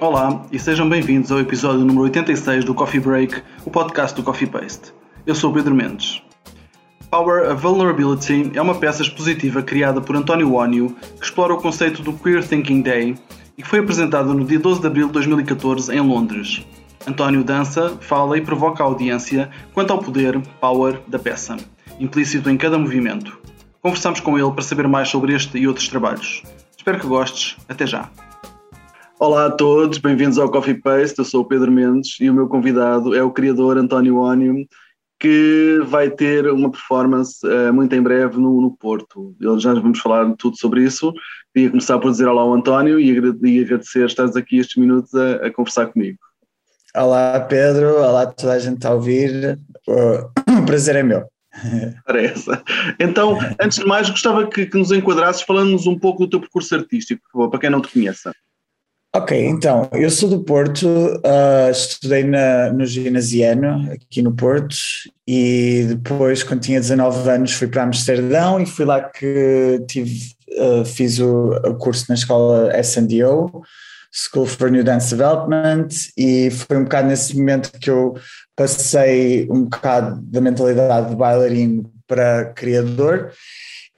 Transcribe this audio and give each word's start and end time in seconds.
Olá 0.00 0.46
e 0.50 0.58
sejam 0.58 0.88
bem-vindos 0.88 1.30
ao 1.30 1.38
episódio 1.40 1.80
número 1.80 2.04
86 2.04 2.64
do 2.64 2.72
Coffee 2.72 2.98
Break, 2.98 3.42
o 3.66 3.70
podcast 3.70 4.16
do 4.16 4.22
Coffee 4.22 4.48
Paste. 4.48 4.94
Eu 5.26 5.34
sou 5.34 5.52
Pedro 5.52 5.74
Mendes. 5.74 6.22
Power 7.10 7.52
of 7.52 7.60
Vulnerability 7.60 8.50
é 8.54 8.62
uma 8.62 8.74
peça 8.74 9.02
expositiva 9.02 9.62
criada 9.62 10.00
por 10.00 10.16
António 10.16 10.54
Onio 10.54 10.96
que 11.18 11.24
explora 11.26 11.52
o 11.52 11.58
conceito 11.58 12.00
do 12.00 12.14
Queer 12.14 12.42
Thinking 12.42 12.80
Day 12.80 13.14
e 13.58 13.62
que 13.62 13.68
foi 13.68 13.80
apresentada 13.80 14.32
no 14.32 14.42
dia 14.42 14.58
12 14.58 14.80
de 14.80 14.86
abril 14.86 15.06
de 15.08 15.12
2014 15.12 15.94
em 15.94 16.00
Londres. 16.00 16.66
António 17.06 17.44
dança, 17.44 17.98
fala 18.00 18.38
e 18.38 18.40
provoca 18.40 18.82
a 18.82 18.86
audiência 18.86 19.50
quanto 19.74 19.92
ao 19.92 19.98
poder, 19.98 20.40
power, 20.62 20.98
da 21.08 21.18
peça, 21.18 21.58
implícito 21.98 22.48
em 22.48 22.56
cada 22.56 22.78
movimento. 22.78 23.38
Conversamos 23.82 24.20
com 24.20 24.38
ele 24.38 24.50
para 24.50 24.62
saber 24.62 24.88
mais 24.88 25.10
sobre 25.10 25.34
este 25.34 25.58
e 25.58 25.68
outros 25.68 25.88
trabalhos. 25.88 26.42
Espero 26.74 26.98
que 26.98 27.06
gostes. 27.06 27.58
Até 27.68 27.86
já! 27.86 28.08
Olá 29.22 29.44
a 29.44 29.50
todos, 29.50 29.98
bem-vindos 29.98 30.38
ao 30.38 30.50
Coffee 30.50 30.80
Paste. 30.80 31.18
Eu 31.18 31.26
sou 31.26 31.42
o 31.42 31.44
Pedro 31.44 31.70
Mendes 31.70 32.18
e 32.20 32.30
o 32.30 32.32
meu 32.32 32.48
convidado 32.48 33.14
é 33.14 33.22
o 33.22 33.30
criador 33.30 33.76
António 33.76 34.16
Ónio, 34.16 34.66
que 35.18 35.78
vai 35.84 36.08
ter 36.08 36.50
uma 36.50 36.70
performance 36.70 37.46
uh, 37.46 37.70
muito 37.70 37.94
em 37.94 38.00
breve 38.00 38.38
no, 38.38 38.62
no, 38.62 38.74
Porto. 38.78 39.36
Já 39.58 39.74
vamos 39.74 39.98
falar 40.00 40.34
tudo 40.38 40.56
sobre 40.56 40.84
isso. 40.84 41.12
Queria 41.52 41.68
começar 41.68 41.98
por 41.98 42.10
dizer 42.10 42.28
olá 42.28 42.40
ao 42.40 42.54
António 42.54 42.98
e, 42.98 43.10
agradecer 43.60 44.06
estares 44.06 44.36
aqui 44.36 44.58
estes 44.58 44.78
minutos 44.78 45.14
a, 45.14 45.46
a, 45.46 45.52
conversar 45.52 45.88
comigo. 45.88 46.18
Olá 46.96 47.40
Pedro, 47.40 47.98
olá 47.98 48.22
a 48.22 48.26
toda 48.26 48.54
a 48.54 48.58
gente 48.58 48.86
a 48.86 48.94
ouvir. 48.94 49.58
O 49.86 50.64
prazer 50.64 50.96
é 50.96 51.02
meu. 51.02 51.26
Parece. 52.06 52.50
Então, 52.98 53.38
antes 53.60 53.80
de 53.80 53.84
mais, 53.84 54.08
gostava 54.08 54.48
que, 54.48 54.64
que 54.64 54.78
nos 54.78 54.90
enquadrasses 54.90 55.42
falando-nos 55.42 55.86
um 55.86 55.98
pouco 55.98 56.24
do 56.24 56.30
teu 56.30 56.40
percurso 56.40 56.74
artístico, 56.74 57.20
por 57.24 57.32
favor, 57.32 57.50
para 57.50 57.60
quem 57.60 57.68
não 57.68 57.82
te 57.82 57.92
conheça. 57.92 58.32
Ok, 59.12 59.36
então, 59.44 59.88
eu 59.92 60.08
sou 60.08 60.28
do 60.28 60.44
Porto, 60.44 60.86
uh, 60.86 61.68
estudei 61.68 62.22
na, 62.22 62.72
no 62.72 62.86
ginasiano, 62.86 63.90
aqui 63.90 64.22
no 64.22 64.32
Porto, 64.32 64.76
e 65.26 65.84
depois, 65.88 66.44
quando 66.44 66.60
tinha 66.60 66.78
19 66.78 67.28
anos, 67.28 67.52
fui 67.52 67.66
para 67.66 67.82
Amsterdão 67.82 68.60
e 68.60 68.66
fui 68.66 68.84
lá 68.84 69.02
que 69.02 69.84
tive, 69.88 70.32
uh, 70.50 70.84
fiz 70.84 71.18
o, 71.18 71.50
o, 71.50 71.74
curso 71.74 72.04
na 72.08 72.14
escola 72.14 72.70
SNDO, 72.78 73.62
School 74.12 74.46
for 74.46 74.70
New 74.70 74.84
Dance 74.84 75.10
Development, 75.10 75.88
e 76.16 76.48
foi 76.52 76.76
um 76.76 76.84
bocado 76.84 77.08
nesse 77.08 77.36
momento 77.36 77.72
que 77.80 77.90
eu 77.90 78.14
passei 78.54 79.48
um 79.50 79.64
bocado 79.64 80.20
da 80.22 80.40
mentalidade 80.40 81.10
de 81.10 81.16
bailarino 81.16 81.92
para 82.06 82.52
criador, 82.54 83.32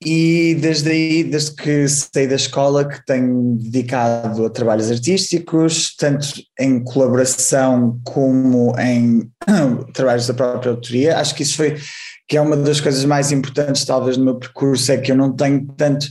e 0.05 0.55
desde 0.55 0.91
aí, 0.91 1.25
desde 1.25 1.55
que 1.55 1.89
saí 1.89 2.27
da 2.27 2.34
escola, 2.34 2.89
que 2.89 3.05
tenho 3.05 3.56
dedicado 3.56 4.47
a 4.47 4.50
trabalhos 4.50 4.91
artísticos, 4.91 5.94
tanto 5.97 6.27
em 6.59 6.83
colaboração 6.83 8.00
como 8.05 8.75
em 8.78 9.31
trabalhos 9.92 10.27
da 10.27 10.34
própria 10.34 10.70
autoria. 10.70 11.19
Acho 11.19 11.34
que 11.34 11.42
isso 11.42 11.56
foi 11.56 11.77
que 12.28 12.36
é 12.36 12.41
uma 12.41 12.56
das 12.56 12.81
coisas 12.81 13.05
mais 13.05 13.31
importantes, 13.31 13.84
talvez, 13.84 14.17
no 14.17 14.25
meu 14.25 14.36
percurso, 14.36 14.91
é 14.91 14.97
que 14.97 15.12
eu 15.12 15.17
não 15.17 15.36
tenho 15.36 15.67
tanto. 15.77 16.06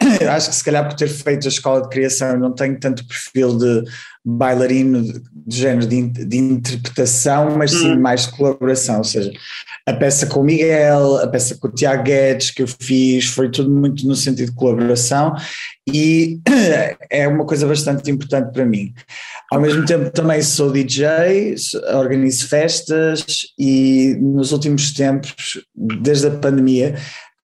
Acho 0.28 0.48
que 0.48 0.56
se 0.56 0.64
calhar 0.64 0.88
por 0.88 0.96
ter 0.96 1.08
feito 1.08 1.46
a 1.46 1.48
escola 1.48 1.82
de 1.82 1.88
criação, 1.88 2.30
eu 2.30 2.40
não 2.40 2.52
tenho 2.52 2.78
tanto 2.80 3.06
perfil 3.06 3.56
de 3.56 3.84
bailarino 4.24 5.02
de, 5.02 5.56
género 5.56 5.86
de, 5.86 6.02
de, 6.02 6.36
interpretação, 6.36 7.56
mas 7.56 7.70
sim 7.70 7.92
hum. 7.92 8.00
mais 8.00 8.26
de 8.26 8.36
colaboração, 8.36 8.98
ou 8.98 9.04
seja, 9.04 9.32
a 9.86 9.92
peça 9.94 10.26
com 10.26 10.40
o 10.40 10.44
Miguel, 10.44 11.16
a 11.16 11.26
peça 11.26 11.56
com 11.58 11.68
o 11.68 11.72
Tiago 11.72 12.02
Guedes 12.02 12.50
que 12.50 12.62
eu 12.62 12.66
fiz, 12.68 13.26
foi 13.26 13.50
tudo 13.50 13.70
muito 13.70 14.06
no 14.06 14.14
sentido 14.14 14.50
de 14.50 14.56
colaboração 14.56 15.34
e 15.88 16.38
é 17.10 17.26
uma 17.26 17.46
coisa 17.46 17.66
bastante 17.66 18.10
importante 18.10 18.52
para 18.52 18.66
mim. 18.66 18.92
Ao 19.50 19.60
mesmo 19.60 19.84
tempo 19.84 20.10
também 20.10 20.42
sou 20.42 20.70
DJ, 20.70 21.54
organizo 21.94 22.46
festas 22.46 23.24
e 23.58 24.16
nos 24.20 24.52
últimos 24.52 24.92
tempos, 24.92 25.64
desde 25.74 26.28
a 26.28 26.30
pandemia, 26.30 26.94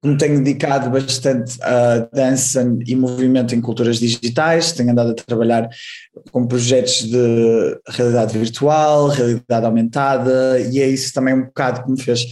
me 0.05 0.17
tenho 0.17 0.43
dedicado 0.43 0.91
bastante 0.91 1.59
a 1.63 2.09
dança 2.13 2.63
e 2.87 2.95
movimento 2.95 3.55
em 3.55 3.61
culturas 3.61 3.99
digitais, 3.99 4.73
tenho 4.73 4.91
andado 4.91 5.11
a 5.11 5.15
trabalhar 5.15 5.69
com 6.31 6.47
projetos 6.47 7.05
de 7.05 7.81
realidade 7.89 8.39
virtual, 8.39 9.09
realidade 9.09 9.67
aumentada, 9.67 10.61
e 10.61 10.81
é 10.81 10.89
isso 10.89 11.13
também 11.13 11.35
um 11.35 11.45
bocado 11.45 11.83
que 11.83 11.91
me 11.91 12.01
fez 12.01 12.27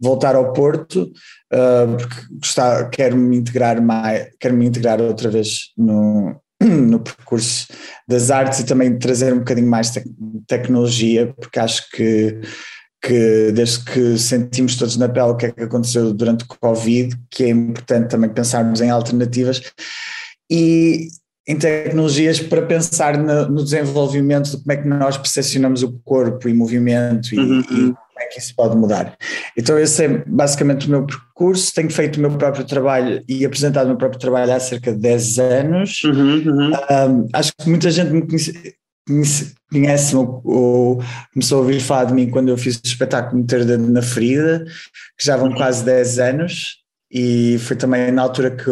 voltar 0.00 0.36
ao 0.36 0.52
Porto, 0.52 1.10
uh, 1.52 1.96
porque 1.96 2.16
gostar, 2.40 2.88
quero 2.90 3.16
me 3.16 3.36
integrar 3.36 3.82
mais, 3.82 4.28
quero 4.38 4.56
me 4.56 4.66
integrar 4.66 5.00
outra 5.00 5.28
vez 5.28 5.72
no, 5.76 6.40
no 6.62 7.00
percurso 7.00 7.66
das 8.06 8.30
artes 8.30 8.60
e 8.60 8.66
também 8.66 8.98
trazer 8.98 9.32
um 9.32 9.38
bocadinho 9.38 9.68
mais 9.68 9.90
de 9.92 10.02
tecnologia, 10.46 11.34
porque 11.38 11.58
acho 11.58 11.90
que 11.90 12.40
que 13.00 13.52
desde 13.52 13.84
que 13.84 14.18
sentimos 14.18 14.76
todos 14.76 14.96
na 14.96 15.08
pele 15.08 15.28
o 15.28 15.36
que 15.36 15.46
é 15.46 15.50
que 15.52 15.62
aconteceu 15.62 16.12
durante 16.12 16.44
o 16.44 16.48
Covid, 16.48 17.16
que 17.30 17.44
é 17.44 17.48
importante 17.48 18.08
também 18.08 18.30
pensarmos 18.30 18.80
em 18.80 18.90
alternativas 18.90 19.62
e 20.50 21.08
em 21.46 21.56
tecnologias 21.56 22.40
para 22.40 22.60
pensar 22.62 23.16
no, 23.16 23.48
no 23.48 23.64
desenvolvimento 23.64 24.50
de 24.50 24.58
como 24.58 24.72
é 24.72 24.76
que 24.76 24.86
nós 24.86 25.16
percepcionamos 25.16 25.82
o 25.82 25.98
corpo 26.04 26.46
e 26.48 26.52
movimento 26.52 27.34
e, 27.34 27.38
uhum. 27.38 27.60
e, 27.60 27.64
como 27.64 28.20
é 28.20 28.26
que 28.26 28.38
isso 28.38 28.54
pode 28.54 28.76
mudar. 28.76 29.16
Então 29.56 29.78
esse 29.78 30.04
é 30.04 30.24
basicamente 30.26 30.86
o 30.86 30.90
meu 30.90 31.06
percurso, 31.06 31.72
tenho 31.72 31.90
feito 31.90 32.18
o 32.18 32.20
meu 32.20 32.36
próprio 32.36 32.66
trabalho 32.66 33.24
e 33.26 33.46
apresentado 33.46 33.86
o 33.86 33.88
meu 33.90 33.96
próprio 33.96 34.20
trabalho 34.20 34.52
há 34.52 34.60
cerca 34.60 34.92
de 34.92 34.98
10 34.98 35.38
anos. 35.38 36.02
Uhum, 36.04 36.42
uhum. 36.44 36.72
Um, 36.72 37.28
acho 37.32 37.52
que 37.56 37.68
muita 37.68 37.90
gente 37.90 38.10
me 38.10 38.26
conhece, 38.26 38.74
conhece-me 39.70 40.20
ou 40.44 41.02
começou 41.32 41.58
a 41.58 41.60
ouvir 41.60 41.80
falar 41.80 42.04
de 42.04 42.14
mim 42.14 42.30
quando 42.30 42.48
eu 42.48 42.56
fiz 42.56 42.76
o 42.76 42.80
espetáculo 42.84 43.40
Meter 43.40 43.64
Dedo 43.64 43.90
na 43.90 44.02
Ferida, 44.02 44.64
que 45.18 45.24
já 45.24 45.36
vão 45.36 45.52
quase 45.52 45.84
10 45.84 46.18
anos, 46.18 46.78
e 47.10 47.58
foi 47.60 47.76
também 47.76 48.12
na 48.12 48.22
altura 48.22 48.50
que 48.50 48.70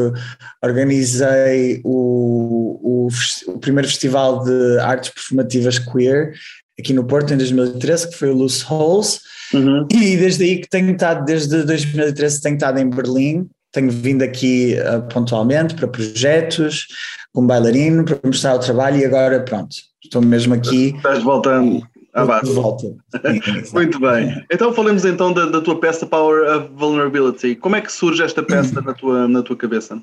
organizei 0.63 1.81
o, 1.85 3.09
o, 3.09 3.53
o 3.53 3.59
primeiro 3.59 3.89
festival 3.89 4.45
de 4.45 4.79
artes 4.81 5.11
performativas 5.11 5.79
queer 5.79 6.35
aqui 6.79 6.93
no 6.93 7.05
Porto 7.05 7.33
em 7.33 7.39
2013, 7.39 8.11
que 8.11 8.17
foi 8.17 8.31
o 8.31 8.35
Loose 8.35 8.65
Holes, 8.69 9.21
uhum. 9.55 9.87
e 9.91 10.17
desde 10.17 10.45
aí 10.45 10.61
que 10.61 10.69
tenho 10.69 10.93
estado, 10.93 11.25
desde 11.25 11.63
2013 11.63 12.43
tenho 12.43 12.55
estado 12.57 12.79
em 12.79 12.91
Berlim, 12.91 13.49
tenho 13.77 13.91
vindo 13.91 14.23
aqui 14.23 14.75
uh, 14.81 15.03
pontualmente 15.13 15.75
para 15.75 15.87
projetos, 15.87 16.87
como 17.33 17.47
bailarino, 17.47 18.05
para 18.05 18.19
mostrar 18.25 18.55
o 18.55 18.59
trabalho 18.59 18.99
e 18.99 19.05
agora 19.05 19.41
pronto, 19.41 19.77
estou 20.03 20.23
mesmo 20.23 20.55
aqui. 20.55 20.95
Estás 20.97 21.23
voltando 21.23 21.83
à 22.15 22.25
base. 22.25 22.53
Volta. 22.55 22.87
Muito 23.75 24.01
bem. 24.01 24.43
Então 24.51 24.73
falemos 24.73 25.05
então 25.05 25.33
da, 25.33 25.45
da, 25.45 25.61
tua 25.61 25.79
peça 25.79 26.07
Power 26.07 26.51
of 26.57 26.71
Vulnerability. 26.75 27.55
Como 27.55 27.77
é 27.77 27.83
que 27.83 27.93
surge 27.93 28.23
esta 28.23 28.43
peça 28.43 28.81
na 28.83 28.95
tua, 28.95 29.29
na 29.29 29.43
tua 29.43 29.57
cabeça? 29.57 30.01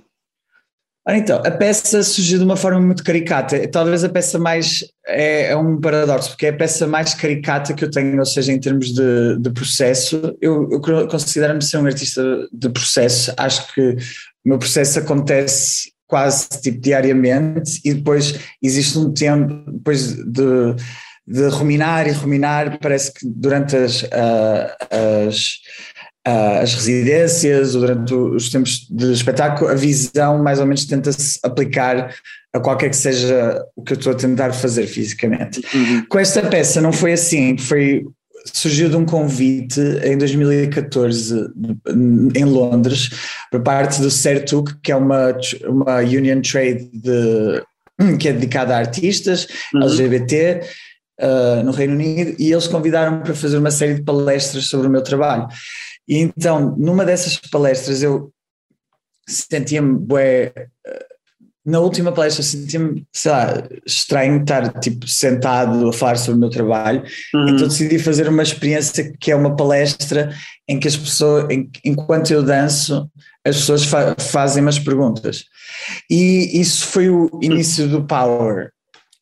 Então, 1.10 1.42
a 1.46 1.52
peça 1.52 2.02
surgiu 2.02 2.40
de 2.40 2.46
uma 2.46 2.56
forma 2.56 2.80
muito 2.80 3.04
caricata. 3.04 3.68
Talvez 3.68 4.04
a 4.04 4.10
peça 4.10 4.40
mais. 4.40 4.86
É, 5.06 5.52
é, 5.52 5.58
um 5.58 5.80
paradoxo, 5.80 6.30
porque 6.30 6.46
é 6.46 6.50
a 6.50 6.56
peça 6.56 6.88
mais 6.88 7.14
caricata 7.14 7.74
que 7.74 7.84
eu 7.84 7.92
tenho, 7.92 8.18
ou 8.18 8.26
seja, 8.26 8.54
em 8.54 8.60
termos 8.60 8.94
de, 8.94 9.38
de 9.38 9.52
processo. 9.52 10.38
Eu, 10.42 10.70
eu 10.72 11.08
considero-me 11.08 11.62
ser 11.62 11.78
um 11.78 11.86
artista 11.86 12.24
de 12.54 12.70
processo. 12.70 13.34
Acho 13.36 13.74
que 13.74 13.82
o 14.46 14.50
meu 14.50 14.58
processo 14.58 15.00
acontece 15.00 15.92
quase 16.08 16.48
tipo 16.62 16.80
diariamente 16.80 17.82
e 17.84 17.94
depois 17.94 18.40
existe 18.62 18.98
um 19.00 19.12
tempo 19.12 19.72
depois 19.72 20.14
de, 20.14 20.76
de 21.26 21.48
ruminar 21.48 22.08
e 22.08 22.12
ruminar, 22.12 22.78
parece 22.80 23.12
que 23.14 23.26
durante 23.26 23.76
as, 23.76 24.04
uh, 24.04 25.28
as, 25.28 25.54
as 26.26 26.74
residências 26.74 27.74
durante 27.74 28.14
os 28.14 28.50
tempos 28.50 28.88
de 28.90 29.12
espetáculo 29.12 29.70
a 29.70 29.76
visão 29.76 30.42
mais 30.42 30.60
ou 30.60 30.66
menos 30.66 30.86
tenta-se 30.86 31.38
aplicar 31.44 32.14
a 32.54 32.60
qualquer 32.60 32.90
que 32.90 32.96
seja 32.96 33.62
o 33.76 33.84
que 33.84 33.94
eu 33.94 33.98
estou 33.98 34.14
a 34.14 34.16
tentar 34.16 34.54
fazer 34.54 34.88
fisicamente. 34.88 35.62
Uhum. 35.74 36.06
Com 36.08 36.20
esta 36.20 36.42
peça 36.44 36.80
não 36.80 36.94
foi 36.94 37.14
assim, 37.14 37.58
foi 37.58 38.06
surgiu 38.46 38.90
de 38.90 38.96
um 38.96 39.06
convite 39.06 39.80
em 40.04 40.18
2014 40.18 41.50
em 42.36 42.44
Londres 42.46 43.10
por 43.50 43.62
parte 43.62 44.02
do 44.02 44.12
CERTUC, 44.12 44.76
que 44.82 44.92
é 44.92 44.96
uma, 44.96 45.36
uma 45.66 45.98
union 45.98 46.42
trade 46.42 46.90
de, 46.94 47.64
que 48.20 48.28
é 48.28 48.34
dedicada 48.34 48.76
a 48.76 48.80
artistas 48.80 49.48
uhum. 49.74 49.84
LGBT 49.84 50.62
uh, 51.22 51.64
no 51.64 51.72
Reino 51.72 51.94
Unido 51.94 52.36
e 52.38 52.52
eles 52.52 52.68
convidaram-me 52.68 53.24
para 53.24 53.34
fazer 53.34 53.58
uma 53.58 53.72
série 53.72 53.96
de 53.96 54.04
palestras 54.04 54.66
sobre 54.66 54.88
o 54.88 54.90
meu 54.90 55.02
trabalho. 55.02 55.48
E 56.08 56.20
então, 56.20 56.76
numa 56.78 57.06
dessas 57.06 57.38
palestras 57.38 58.04
eu 58.04 58.32
sentia-me 59.28 59.98
bué, 59.98 60.52
na 61.66 61.80
última 61.80 62.12
palestra 62.12 62.44
senti-me, 62.44 63.08
sei 63.14 63.32
lá, 63.32 63.64
estranho 63.86 64.42
estar 64.42 64.80
tipo 64.80 65.08
sentado 65.08 65.88
a 65.88 65.94
falar 65.94 66.18
sobre 66.18 66.38
o 66.38 66.40
meu 66.40 66.50
trabalho, 66.50 67.04
uhum. 67.34 67.50
então 67.50 67.68
decidi 67.70 67.98
fazer 68.00 68.28
uma 68.28 68.44
experiência 68.44 69.14
que 69.18 69.32
é 69.32 69.36
uma 69.36 69.56
palestra 69.56 70.36
em 70.68 70.78
que 70.78 70.90
as 70.90 70.98
pessoas, 70.98 71.50
em, 71.50 71.70
enquanto 71.86 72.32
eu 72.32 72.44
danço, 72.44 73.10
as 73.46 73.58
pessoas 73.58 73.86
fa 73.86 74.14
fazem 74.20 74.62
umas 74.62 74.78
perguntas. 74.78 75.46
E 76.10 76.60
isso 76.60 76.86
foi 76.88 77.10
o 77.10 77.30
início 77.42 77.88
do 77.88 78.04
Power. 78.04 78.73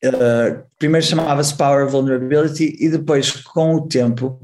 Uh, 0.04 0.64
primeiro 0.80 1.06
chamava-se 1.06 1.56
Power 1.56 1.88
Vulnerability 1.88 2.76
e 2.80 2.90
depois, 2.90 3.30
com 3.32 3.76
o 3.76 3.88
tempo, 3.88 4.42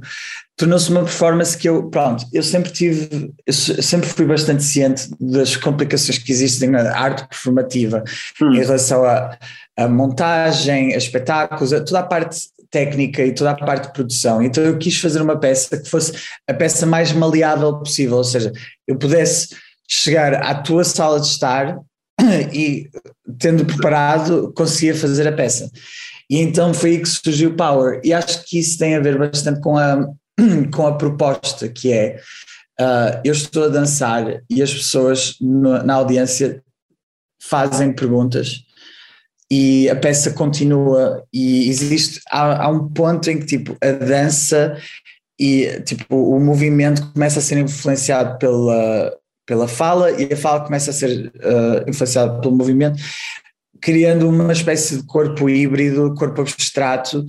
tornou-se 0.55 0.89
uma 0.91 1.03
performance 1.03 1.57
que 1.57 1.67
eu, 1.67 1.89
pronto, 1.89 2.25
eu 2.31 2.43
sempre 2.43 2.71
tive, 2.71 3.33
eu 3.45 3.53
sempre 3.53 4.07
fui 4.07 4.25
bastante 4.25 4.63
ciente 4.63 5.09
das 5.19 5.55
complicações 5.55 6.19
que 6.19 6.31
existem 6.31 6.69
na 6.69 6.95
arte 6.95 7.27
performativa 7.27 8.03
hum. 8.39 8.53
em 8.53 8.59
relação 8.59 9.03
à, 9.03 9.87
montagem, 9.87 10.93
a 10.93 10.97
espetáculos, 10.97 11.73
a 11.73 11.83
toda 11.83 11.99
a 11.99 12.03
parte 12.03 12.39
técnica 12.69 13.23
e 13.23 13.33
toda 13.33 13.51
a 13.51 13.55
parte 13.55 13.87
de 13.87 13.93
produção. 13.93 14.41
Então 14.41 14.63
eu 14.63 14.77
quis 14.77 14.99
fazer 14.99 15.21
uma 15.21 15.39
peça 15.39 15.77
que 15.77 15.89
fosse 15.89 16.13
a 16.47 16.53
peça 16.53 16.85
mais 16.85 17.11
maleável 17.11 17.79
possível, 17.79 18.17
ou 18.17 18.23
seja, 18.23 18.51
eu 18.87 18.97
pudesse 18.97 19.55
chegar 19.87 20.33
à 20.35 20.53
tua 20.53 20.83
sala 20.83 21.19
de 21.19 21.27
estar 21.27 21.79
e 22.53 22.89
tendo 23.39 23.65
preparado 23.65 24.51
conseguia 24.55 24.95
fazer 24.95 25.27
a 25.27 25.31
peça. 25.31 25.69
E 26.29 26.39
então 26.39 26.73
foi 26.73 26.91
aí 26.91 27.01
que 27.01 27.07
surgiu 27.07 27.51
o 27.51 27.55
Power. 27.55 28.01
E 28.03 28.13
acho 28.13 28.43
que 28.45 28.59
isso 28.59 28.77
tem 28.77 28.95
a 28.95 28.99
ver 28.99 29.17
bastante 29.17 29.61
com 29.61 29.77
a, 29.77 30.05
com 30.73 30.87
a 30.87 30.97
proposta, 30.97 31.69
que 31.69 31.91
é 31.91 32.19
uh, 32.79 33.21
eu 33.23 33.33
estou 33.33 33.65
a 33.65 33.69
dançar 33.69 34.41
e 34.49 34.61
as 34.61 34.73
pessoas 34.73 35.35
no, 35.39 35.83
na 35.83 35.95
audiência 35.95 36.61
fazem 37.41 37.93
perguntas 37.93 38.63
e 39.49 39.89
a 39.89 39.95
peça 39.95 40.31
continua 40.31 41.23
e 41.31 41.69
existe 41.69 42.19
há, 42.29 42.65
há, 42.65 42.69
um 42.69 42.89
ponto 42.89 43.29
em 43.29 43.39
que 43.39 43.45
tipo 43.45 43.77
a 43.81 43.91
dança 43.91 44.77
e 45.39 45.81
tipo 45.81 46.15
o 46.15 46.39
movimento 46.39 47.13
começa 47.13 47.39
a 47.39 47.41
ser 47.41 47.57
influenciado 47.57 48.37
pela 48.37 49.15
pela 49.47 49.67
fala 49.67 50.11
e 50.11 50.31
a 50.31 50.37
fala 50.37 50.65
começa 50.65 50.91
a 50.91 50.93
ser 50.93 51.31
uh, 51.37 51.89
influenciada 51.89 52.39
pelo 52.41 52.55
movimento, 52.55 53.01
criando 53.81 54.29
uma 54.29 54.51
espécie 54.51 54.97
de 54.97 55.03
corpo 55.03 55.49
híbrido, 55.49 56.13
corpo 56.13 56.41
abstrato, 56.41 57.25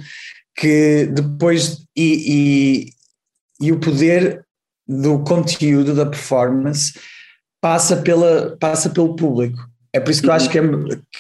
que 0.55 1.07
depois. 1.07 1.87
E, 1.97 2.91
e, 3.61 3.67
e 3.67 3.73
o 3.73 3.79
poder 3.81 4.45
do 4.87 5.21
conteúdo 5.21 5.95
da 5.95 6.07
performance 6.07 6.95
passa, 7.61 7.97
pela, 7.97 8.57
passa 8.59 8.91
pelo 8.91 9.15
público. 9.15 9.68
É 9.93 10.01
por 10.01 10.11
isso 10.11 10.21
que 10.21 10.29
eu 10.29 10.33
acho 10.33 10.51
que, 10.51 10.59
é, 10.59 10.63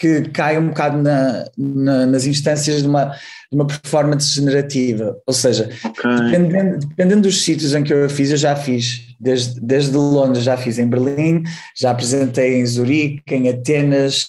que 0.00 0.28
cai 0.30 0.58
um 0.58 0.68
bocado 0.68 1.02
na, 1.02 1.44
na, 1.56 2.06
nas 2.06 2.26
instâncias 2.26 2.82
de 2.82 2.88
uma, 2.88 3.06
de 3.06 3.56
uma 3.56 3.66
performance 3.66 4.34
generativa. 4.34 5.16
Ou 5.26 5.32
seja, 5.32 5.70
okay. 5.84 6.16
dependendo, 6.16 6.86
dependendo 6.86 7.22
dos 7.22 7.42
sítios 7.42 7.74
em 7.74 7.82
que 7.82 7.92
eu 7.92 8.08
fiz, 8.10 8.30
eu 8.30 8.36
já 8.36 8.54
fiz 8.54 9.08
desde, 9.18 9.60
desde 9.60 9.96
Londres, 9.96 10.44
já 10.44 10.56
fiz 10.56 10.78
em 10.78 10.88
Berlim, 10.88 11.42
já 11.76 11.90
apresentei 11.90 12.60
em 12.60 12.66
Zurique, 12.66 13.34
em 13.34 13.48
Atenas, 13.48 14.28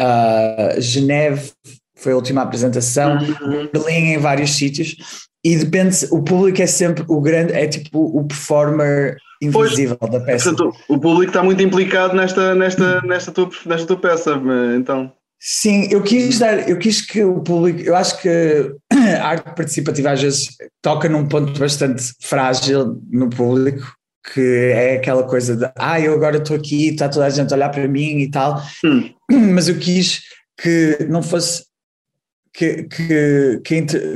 uh, 0.00 0.80
Geneve, 0.80 1.52
foi 1.96 2.12
a 2.12 2.16
última 2.16 2.42
apresentação, 2.42 3.18
uhum. 3.18 3.68
Berlim 3.72 4.12
em 4.14 4.18
vários 4.18 4.50
sítios, 4.50 4.96
e 5.44 5.56
depende, 5.56 6.06
o 6.10 6.22
público 6.22 6.60
é 6.60 6.66
sempre 6.66 7.04
o 7.08 7.20
grande, 7.20 7.52
é 7.52 7.66
tipo 7.66 7.98
o 7.98 8.24
performer 8.24 9.16
invisível 9.40 9.96
pois, 9.96 10.12
da 10.12 10.20
peça. 10.20 10.54
Portanto, 10.54 10.76
o 10.88 10.98
público 10.98 11.30
está 11.30 11.42
muito 11.42 11.62
implicado 11.62 12.14
nesta, 12.14 12.54
nesta, 12.54 13.00
nesta, 13.02 13.32
tua, 13.32 13.50
nesta 13.64 13.86
tua 13.86 13.96
peça, 13.96 14.40
então. 14.76 15.12
Sim, 15.42 15.88
eu 15.90 16.02
quis 16.02 16.38
dar, 16.38 16.68
eu 16.68 16.76
quis 16.78 17.00
que 17.00 17.24
o 17.24 17.40
público, 17.40 17.80
eu 17.80 17.96
acho 17.96 18.20
que 18.20 18.28
a 18.92 19.26
arte 19.26 19.54
participativa 19.54 20.10
às 20.10 20.20
vezes 20.20 20.48
toca 20.82 21.08
num 21.08 21.26
ponto 21.26 21.58
bastante 21.58 22.12
frágil 22.20 23.00
no 23.10 23.30
público, 23.30 23.94
que 24.34 24.70
é 24.74 24.96
aquela 24.96 25.22
coisa 25.22 25.56
de 25.56 25.70
ah, 25.78 25.98
eu 25.98 26.12
agora 26.12 26.36
estou 26.36 26.54
aqui, 26.54 26.88
está 26.88 27.08
toda 27.08 27.24
a 27.24 27.30
gente 27.30 27.50
a 27.52 27.56
olhar 27.56 27.70
para 27.70 27.88
mim 27.88 28.18
e 28.18 28.30
tal, 28.30 28.62
hum. 28.84 29.10
mas 29.54 29.68
eu 29.68 29.78
quis 29.78 30.20
que 30.60 31.06
não 31.08 31.22
fosse 31.22 31.64
que, 32.52 32.84
que, 32.84 33.60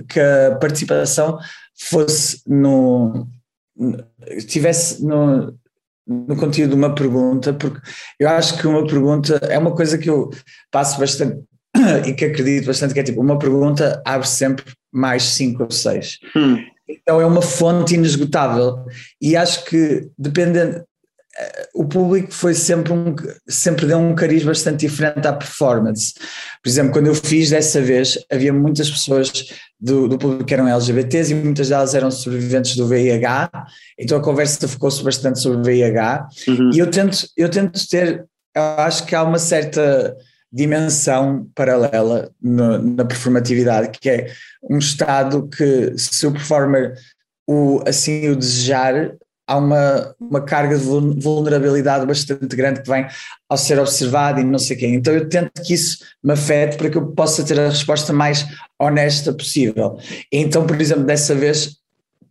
que, 0.08 0.20
a 0.20 0.56
participação 0.56 1.38
fosse 1.76 2.40
no 2.46 3.26
tivesse 4.46 5.04
no, 5.04 5.54
no 6.06 6.36
conteúdo 6.36 6.70
de 6.70 6.76
uma 6.76 6.94
pergunta, 6.94 7.52
porque 7.52 7.81
eu 8.19 8.28
acho 8.28 8.58
que 8.58 8.66
uma 8.66 8.86
pergunta 8.86 9.36
é 9.48 9.58
uma 9.58 9.75
coisa 9.75 9.98
que 9.98 10.08
eu 10.08 10.31
passo 10.70 10.98
bastante 10.98 11.42
e 12.06 12.12
que 12.12 12.26
acredito 12.26 12.66
bastante, 12.66 12.94
que 12.94 13.00
é 13.00 13.02
tipo, 13.02 13.20
uma 13.20 13.38
pergunta 13.38 14.00
abre 14.04 14.28
sempre 14.28 14.64
mais 14.92 15.22
cinco 15.25 15.64
ou 15.64 15.70
seis. 15.70 16.19
Hum. 16.37 16.58
Então 16.88 17.20
é 17.20 17.26
uma 17.26 17.42
fonte 17.42 17.94
inesgotável. 17.94 18.84
E 19.20 19.37
acho 19.37 19.64
que, 19.64 20.08
dependendo, 20.19 20.84
o 21.75 21.84
público 21.84 22.32
foi 22.32 22.54
sempre 22.54 22.92
um, 22.92 23.14
sempre 23.48 23.86
deu 23.86 23.98
um 23.98 24.14
cariz 24.14 24.44
bastante 24.44 24.81
diferente 24.81 25.26
à 25.26 25.32
performance. 25.32 26.14
Por 26.62 26.69
exemplo, 26.69 26.92
quando 26.92 27.08
eu 27.08 27.14
fiz 27.14 27.50
dessa 27.50 27.81
vez, 27.81 28.19
havia 28.31 28.52
muitas 28.52 28.88
pessoas 28.88 29.32
do, 29.81 30.08
do 30.08 30.16
público 30.16 30.44
que 30.44 30.54
eram 30.54 30.69
LGBTs 30.69 31.32
e 31.32 31.34
muitas 31.34 31.69
delas 31.69 31.94
eram 31.94 32.10
sobreviventes 32.10 32.76
do 32.76 32.86
VIH, 32.86 33.50
então 33.98 34.19
a 34.19 34.22
conversa 34.22 34.69
focou-se 34.69 35.02
bastante 35.02 35.40
sobre 35.40 35.58
o 35.58 35.62
VIH. 35.62 36.28
Uhum. 36.48 36.70
E 36.72 36.78
eu 36.78 36.90
tento, 36.90 37.28
eu 37.37 37.48
tento 37.48 37.88
ter, 37.88 38.25
eu 38.54 38.62
acho 38.62 39.04
que 39.04 39.14
há 39.14 39.22
uma 39.22 39.38
certa 39.38 40.16
dimensão 40.52 41.50
paralela 41.52 42.30
no, 42.40 42.78
na 42.78 43.04
performatividade, 43.04 43.98
que 43.98 44.08
é 44.08 44.32
um 44.70 44.78
estado 44.78 45.48
que, 45.48 45.92
se 45.96 46.25
o 46.28 46.32
performer 46.32 46.94
o, 47.46 47.82
assim 47.87 48.28
o 48.28 48.37
desejar, 48.37 49.16
há 49.46 49.56
uma, 49.56 50.14
uma 50.19 50.41
carga 50.41 50.79
de 50.79 50.85
vulnerabilidade 50.85 52.06
bastante 52.06 52.56
grande 52.56 52.82
que 52.82 52.88
vem 52.88 53.06
ao 53.49 53.56
ser 53.56 53.79
observado 53.79 54.41
e 54.41 54.44
não 54.44 54.58
sei 54.58 54.76
quem. 54.76 54.94
Então 54.94 55.12
eu 55.12 55.29
tento 55.29 55.62
que 55.62 55.75
isso 55.75 55.99
me 56.23 56.32
afete 56.32 56.76
para 56.76 56.88
que 56.88 56.96
eu 56.96 57.06
possa 57.08 57.44
ter 57.44 57.58
a 57.58 57.69
resposta 57.69 58.12
mais 58.12 58.46
honesta 58.79 59.32
possível. 59.32 59.99
Então, 60.32 60.67
por 60.67 60.81
exemplo, 60.81 61.05
dessa 61.05 61.35
vez 61.35 61.76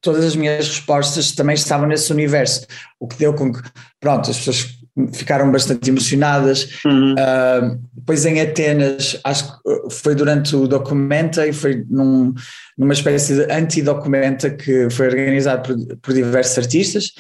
todas 0.01 0.25
as 0.25 0.36
minhas 0.36 0.68
respostas 0.68 1.31
também 1.31 1.56
estavam 1.56 1.88
nesse 1.88 2.12
universo, 2.12 2.68
o 3.00 3.07
que 3.07 3.16
deu 3.16 3.33
com 3.33 3.54
que, 3.54 3.62
pronto, 4.01 4.30
as 4.30 4.38
pessoas 4.38 4.72
ficaram 5.12 5.51
bastante 5.51 5.90
emocionadas. 5.90 6.84
Uhum. 6.86 7.13
Uh, 7.13 7.80
depois 7.95 8.25
em 8.25 8.40
Atenas, 8.42 9.19
acho 9.24 9.51
que 9.51 9.90
foi 9.90 10.13
durante 10.13 10.56
o 10.56 10.68
Documenta 10.68 11.48
e 11.48 11.54
foi 11.54 11.86
num, 11.90 12.34
numa 12.78 12.94
espécie 12.94 13.36
de 13.36 13.51
anti-documenta 13.51 14.51
que 14.51 14.90
foi 14.90 15.07
organizado 15.07 15.63
por, 15.63 15.98
por, 15.98 16.13
diversos 16.13 16.57
artistas. 16.57 17.12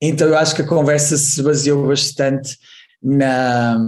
Então 0.00 0.28
eu 0.28 0.36
acho 0.36 0.54
que 0.54 0.62
a 0.62 0.66
conversa 0.66 1.16
se 1.16 1.42
baseou 1.42 1.86
bastante 1.86 2.56
na 3.02 3.78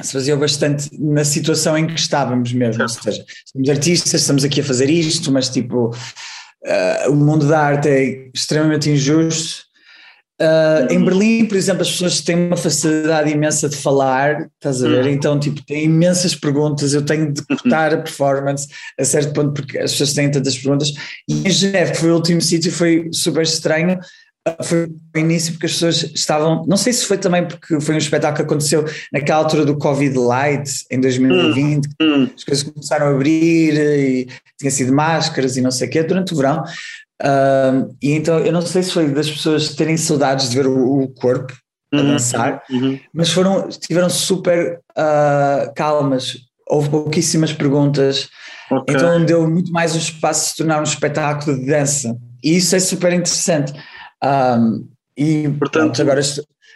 se 0.00 0.14
baseou 0.14 0.38
bastante 0.38 0.88
na 0.96 1.24
situação 1.24 1.76
em 1.76 1.86
que 1.86 1.98
estávamos 1.98 2.52
mesmo, 2.52 2.82
ou 2.82 2.88
seja, 2.88 3.24
somos 3.52 3.68
artistas, 3.68 4.20
estamos 4.20 4.44
aqui 4.44 4.60
a 4.60 4.64
fazer 4.64 4.88
isto, 4.88 5.32
mas 5.32 5.48
tipo 5.48 5.88
uh, 5.88 7.10
o 7.10 7.16
mundo 7.16 7.48
da 7.48 7.58
arte 7.58 7.88
é 7.88 8.30
extremamente 8.32 8.88
injusto 8.88 9.67
Uh, 10.40 10.86
em 10.92 11.04
Berlim, 11.04 11.46
por 11.46 11.56
exemplo, 11.56 11.82
as 11.82 11.90
pessoas 11.90 12.20
têm 12.20 12.46
uma 12.46 12.56
facilidade 12.56 13.28
imensa 13.28 13.68
de 13.68 13.76
falar, 13.76 14.48
estás 14.54 14.84
a 14.84 14.88
ver? 14.88 15.04
Hum. 15.04 15.08
Então, 15.08 15.38
tipo, 15.38 15.60
tem 15.66 15.84
imensas 15.84 16.32
perguntas, 16.32 16.94
eu 16.94 17.04
tenho 17.04 17.32
de 17.32 17.44
cortar 17.44 17.92
a 17.92 17.98
performance 17.98 18.68
a 18.98 19.04
certo 19.04 19.32
ponto, 19.32 19.52
porque 19.52 19.76
as 19.78 19.90
pessoas 19.90 20.12
têm 20.12 20.30
tantas 20.30 20.56
perguntas. 20.56 20.92
E 21.28 21.48
em 21.48 21.50
Geneve, 21.50 21.92
que 21.92 21.98
foi 21.98 22.12
o 22.12 22.14
último 22.14 22.40
sítio, 22.40 22.70
foi 22.70 23.08
super 23.12 23.42
estranho. 23.42 23.98
Uh, 24.48 24.62
foi 24.64 24.84
o 24.84 25.18
início 25.18 25.54
porque 25.54 25.66
as 25.66 25.72
pessoas 25.72 26.04
estavam. 26.14 26.64
Não 26.68 26.76
sei 26.76 26.92
se 26.92 27.04
foi 27.04 27.18
também 27.18 27.44
porque 27.44 27.80
foi 27.80 27.96
um 27.96 27.98
espetáculo 27.98 28.36
que 28.36 28.42
aconteceu 28.42 28.84
naquela 29.12 29.40
altura 29.40 29.64
do 29.64 29.76
Covid 29.76 30.16
Light, 30.16 30.70
em 30.88 31.00
2020, 31.00 31.84
hum. 31.84 31.90
hum. 32.00 32.30
as 32.36 32.44
coisas 32.44 32.62
começaram 32.62 33.08
a 33.08 33.10
abrir 33.10 33.74
e 33.74 34.28
tinha 34.56 34.70
sido 34.70 34.92
máscaras 34.92 35.56
e 35.56 35.60
não 35.60 35.72
sei 35.72 35.88
o 35.88 35.90
quê, 35.90 36.04
durante 36.04 36.32
o 36.32 36.36
verão. 36.36 36.62
E 38.00 38.12
então 38.12 38.38
eu 38.38 38.52
não 38.52 38.62
sei 38.62 38.82
se 38.82 38.92
foi 38.92 39.08
das 39.08 39.30
pessoas 39.30 39.74
terem 39.74 39.96
saudades 39.96 40.50
de 40.50 40.56
ver 40.56 40.66
o, 40.66 41.02
o 41.02 41.08
corpo 41.08 41.52
a 41.92 41.96
uhum, 41.96 42.12
dançar, 42.12 42.62
uhum. 42.70 42.98
mas 43.12 43.30
foram, 43.30 43.68
estiveram 43.68 44.10
super 44.10 44.80
uh, 44.90 45.72
calmas, 45.74 46.36
houve 46.68 46.90
pouquíssimas 46.90 47.52
perguntas, 47.52 48.28
okay. 48.70 48.94
então 48.94 49.24
deu 49.24 49.48
muito 49.48 49.72
mais 49.72 49.94
um 49.94 49.98
espaço 49.98 50.44
de 50.44 50.50
se 50.50 50.56
tornar 50.58 50.80
um 50.80 50.84
espetáculo 50.84 51.58
de 51.58 51.66
dança. 51.66 52.14
E 52.44 52.56
isso 52.56 52.76
é 52.76 52.78
super 52.78 53.12
interessante. 53.12 53.72
Um, 54.22 54.86
e 55.16 55.48
portanto, 55.48 55.96
pronto, 55.96 56.02
agora 56.02 56.20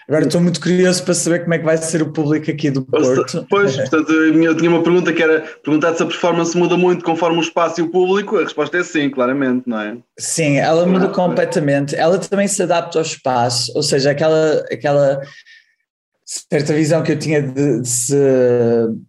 Agora 0.09 0.25
estou 0.25 0.41
muito 0.41 0.61
curioso 0.61 1.05
para 1.05 1.15
saber 1.15 1.41
como 1.41 1.55
é 1.55 1.59
que 1.59 1.65
vai 1.65 1.77
ser 1.77 2.03
o 2.03 2.13
público 2.13 2.51
aqui 2.51 2.71
do 2.71 2.83
Porto. 2.83 3.47
Pois, 3.49 3.77
portanto, 3.77 4.11
eu 4.13 4.57
tinha 4.57 4.71
uma 4.71 4.83
pergunta 4.83 5.13
que 5.13 5.23
era 5.23 5.41
perguntar 5.63 5.95
se 5.95 6.03
a 6.03 6.07
performance 6.07 6.57
muda 6.57 6.77
muito 6.77 7.05
conforme 7.05 7.39
o 7.39 7.43
espaço 7.43 7.81
e 7.81 7.85
o 7.85 7.89
público. 7.89 8.37
A 8.37 8.43
resposta 8.43 8.79
é 8.79 8.83
sim, 8.83 9.09
claramente, 9.09 9.63
não 9.67 9.81
é? 9.81 9.97
Sim, 10.19 10.59
ela 10.59 10.85
muda 10.87 11.09
completamente. 11.09 11.95
Ela 11.95 12.19
também 12.19 12.49
se 12.49 12.63
adapta 12.63 12.99
ao 12.99 13.03
espaço, 13.03 13.73
ou 13.75 13.83
seja, 13.83 14.11
aquela, 14.11 14.65
aquela 14.71 15.21
certa 16.51 16.73
visão 16.73 17.03
que 17.03 17.12
eu 17.12 17.19
tinha 17.19 17.43
de, 17.43 17.81
de 17.81 17.89
se, 17.89 18.17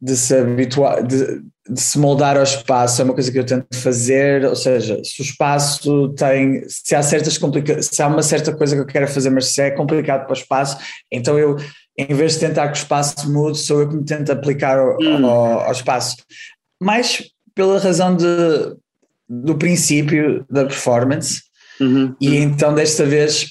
de 0.02 0.16
se 0.16 0.36
habituar, 0.36 1.06
de, 1.06 1.42
de 1.70 1.80
se 1.80 1.98
moldar 1.98 2.36
ao 2.36 2.44
espaço 2.44 3.02
é 3.02 3.06
uma 3.06 3.14
coisa 3.14 3.32
que 3.32 3.40
eu 3.40 3.46
tento 3.46 3.66
fazer, 3.76 4.46
ou 4.46 4.56
seja, 4.56 5.02
se 5.04 5.22
o 5.22 5.24
espaço 5.24 6.10
tem, 6.10 6.64
se 6.68 6.94
há 6.94 7.02
certas 7.02 7.38
complicações, 7.38 7.88
se 7.88 8.02
há 8.02 8.08
uma 8.08 8.22
certa 8.22 8.54
coisa 8.54 8.76
que 8.76 8.82
eu 8.82 8.86
quero 8.86 9.08
fazer, 9.08 9.30
mas 9.30 9.54
se 9.54 9.62
é 9.62 9.72
complicado 9.72 10.26
para 10.26 10.34
o 10.34 10.38
espaço, 10.38 10.78
então 11.10 11.40
eu, 11.40 11.56
em 11.98 12.14
vez 12.14 12.34
de 12.34 12.40
tentar 12.40 12.68
que 12.70 12.78
o 12.78 12.82
espaço 12.82 13.32
mude, 13.32 13.58
sou 13.58 13.82
eu 13.82 13.90
que 13.90 13.96
me 13.96 14.04
tento 14.04 14.32
aplicar 14.32 14.78
ao, 14.78 14.98
hum. 15.02 15.26
ao, 15.26 15.62
ao 15.62 15.72
espaço. 15.72 16.18
mais 16.82 17.24
pela 17.56 17.80
razão 17.80 18.16
de, 18.18 18.26
do 19.30 19.56
princípio 19.58 20.46
da 20.50 20.66
performance, 20.66 21.42
uhum. 21.80 22.14
e 22.20 22.36
então 22.36 22.74
desta 22.74 23.06
vez 23.06 23.48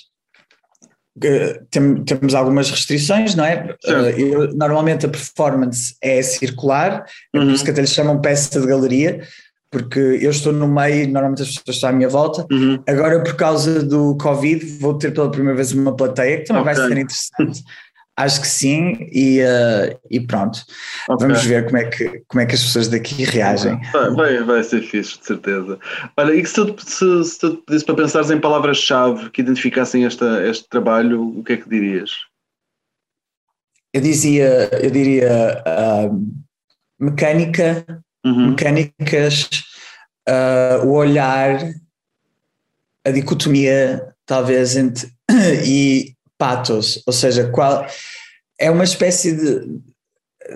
tem, 1.71 2.05
temos 2.05 2.35
algumas 2.35 2.71
restrições, 2.71 3.35
não 3.35 3.45
é? 3.45 3.75
Eu, 4.17 4.55
normalmente 4.55 5.07
a 5.07 5.09
performance 5.09 5.95
é 6.01 6.23
circular, 6.23 7.05
é 7.35 7.39
por 7.39 7.47
isso 7.49 7.59
uhum. 7.59 7.65
que 7.65 7.71
até 7.71 7.81
lhe 7.81 7.87
chamam 7.87 8.21
peça 8.21 8.61
de 8.61 8.67
galeria, 8.67 9.23
porque 9.71 9.99
eu 9.99 10.31
estou 10.31 10.53
no 10.53 10.69
meio, 10.69 11.07
normalmente 11.11 11.43
as 11.43 11.49
pessoas 11.49 11.77
estão 11.77 11.91
à 11.91 11.93
minha 11.93 12.09
volta. 12.09 12.47
Uhum. 12.51 12.83
Agora, 12.87 13.23
por 13.23 13.35
causa 13.35 13.83
do 13.83 14.17
Covid, 14.17 14.65
vou 14.79 14.99
ter 14.99 15.13
pela 15.13 15.31
primeira 15.31 15.57
vez 15.57 15.73
uma 15.73 15.95
plateia 15.95 16.39
que 16.39 16.45
também 16.45 16.63
okay. 16.63 16.75
vai 16.75 16.89
ser 16.89 16.99
interessante. 16.99 17.63
Acho 18.15 18.43
que 18.43 18.47
sim, 18.47 19.09
e, 19.11 19.41
uh, 19.41 19.99
e 20.11 20.21
pronto. 20.21 20.61
Okay. 21.09 21.27
Vamos 21.27 21.45
ver 21.45 21.65
como 21.65 21.79
é, 21.79 21.85
que, 21.87 22.23
como 22.29 22.43
é 22.43 22.47
que 22.47 22.55
as 22.55 22.63
pessoas 22.63 22.89
daqui 22.89 23.25
reagem. 23.25 23.81
Vai, 24.15 24.43
vai 24.43 24.63
ser 24.63 24.83
fixe, 24.83 25.19
de 25.19 25.27
certeza. 25.27 25.79
Olha, 26.19 26.35
e 26.35 26.45
se 26.45 26.55
tu, 26.55 26.77
se, 26.79 27.25
se 27.25 27.39
tu 27.39 27.57
pedisse 27.67 27.87
para 27.87 27.95
pensares 27.95 28.31
em 28.31 28.39
palavras-chave 28.39 29.31
que 29.31 29.41
identificassem 29.41 30.05
esta, 30.05 30.47
este 30.47 30.69
trabalho, 30.69 31.39
o 31.39 31.43
que 31.43 31.55
é 31.55 31.57
que 31.57 31.69
dirias? 31.69 32.11
Eu 33.95 34.03
dizia, 34.03 34.69
eu 34.83 34.91
diria 34.91 35.63
uh, 35.67 36.45
mecânica, 37.01 37.85
uhum. 38.27 38.51
mecânicas, 38.51 39.49
uh, 40.29 40.87
o 40.87 40.93
olhar, 40.93 41.59
a 43.07 43.11
dicotomia, 43.11 44.15
talvez, 44.27 44.77
entre. 44.77 45.11
e 45.67 46.15
patos, 46.43 47.01
ou 47.07 47.13
seja, 47.13 47.49
qual 47.51 47.87
é 48.59 48.69
uma 48.69 48.83
espécie 48.83 49.37
de, 49.37 49.61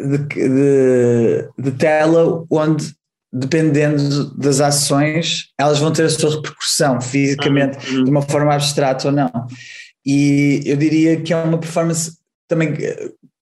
de, 0.09 0.19
de, 0.19 1.49
de 1.57 1.71
tela 1.79 2.45
onde 2.51 2.93
dependendo 3.33 4.35
das 4.37 4.61
ações, 4.61 5.51
elas 5.57 5.79
vão 5.79 5.93
ter 5.93 6.07
a 6.07 6.11
sua 6.11 6.35
repercussão 6.35 7.01
fisicamente, 7.01 7.95
uhum. 7.95 8.05
de 8.05 8.11
uma 8.11 8.23
forma 8.23 8.53
abstrata 8.53 9.07
ou 9.07 9.13
não. 9.13 9.31
E 10.05 10.61
eu 10.65 10.77
diria 10.77 11.21
que 11.21 11.33
é 11.33 11.37
uma 11.37 11.59
performance 11.59 12.17
também 12.49 12.75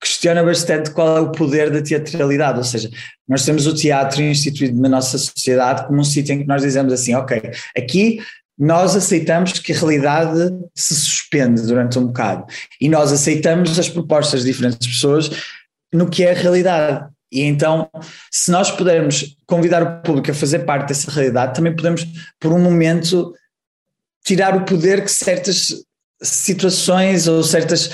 questiona 0.02 0.42
bastante 0.42 0.90
qual 0.90 1.16
é 1.16 1.20
o 1.20 1.32
poder 1.32 1.70
da 1.70 1.80
teatralidade, 1.80 2.58
ou 2.58 2.64
seja, 2.64 2.90
nós 3.26 3.42
temos 3.44 3.66
o 3.66 3.74
teatro 3.74 4.20
instituído 4.20 4.78
na 4.78 4.88
nossa 4.88 5.16
sociedade 5.16 5.86
como 5.86 6.00
um 6.00 6.04
sítio 6.04 6.34
em 6.34 6.40
que 6.40 6.46
nós 6.46 6.60
dizemos 6.60 6.92
assim, 6.92 7.14
ok, 7.14 7.40
aqui 7.74 8.18
nós 8.58 8.94
aceitamos 8.94 9.58
que 9.58 9.72
a 9.72 9.76
realidade 9.76 10.54
se 10.74 10.94
suspende 10.94 11.62
durante 11.62 11.98
um 11.98 12.06
bocado 12.06 12.46
e 12.80 12.88
nós 12.88 13.12
aceitamos 13.12 13.78
as 13.78 13.88
propostas 13.88 14.42
de 14.42 14.52
diferentes 14.52 14.86
pessoas 14.86 15.30
no 15.92 16.08
que 16.08 16.24
é 16.24 16.30
a 16.30 16.34
realidade. 16.34 17.08
E 17.32 17.42
então, 17.42 17.90
se 18.30 18.50
nós 18.50 18.70
pudermos 18.70 19.36
convidar 19.44 19.82
o 19.82 20.02
público 20.02 20.30
a 20.30 20.34
fazer 20.34 20.60
parte 20.60 20.88
dessa 20.88 21.10
realidade, 21.10 21.54
também 21.54 21.74
podemos, 21.74 22.06
por 22.38 22.52
um 22.52 22.60
momento, 22.60 23.34
tirar 24.24 24.56
o 24.56 24.64
poder 24.64 25.02
que 25.02 25.10
certas 25.10 25.74
situações 26.22 27.26
ou 27.26 27.42
certas 27.42 27.90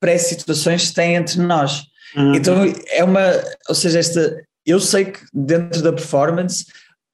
pré-situações 0.00 0.90
pré 0.90 1.04
têm 1.04 1.16
entre 1.16 1.42
nós. 1.42 1.82
Uhum. 2.16 2.34
Então, 2.34 2.64
é 2.88 3.04
uma. 3.04 3.20
Ou 3.68 3.74
seja, 3.74 3.98
esta. 3.98 4.34
Eu 4.64 4.80
sei 4.80 5.06
que 5.06 5.20
dentro 5.34 5.82
da 5.82 5.92
performance 5.92 6.64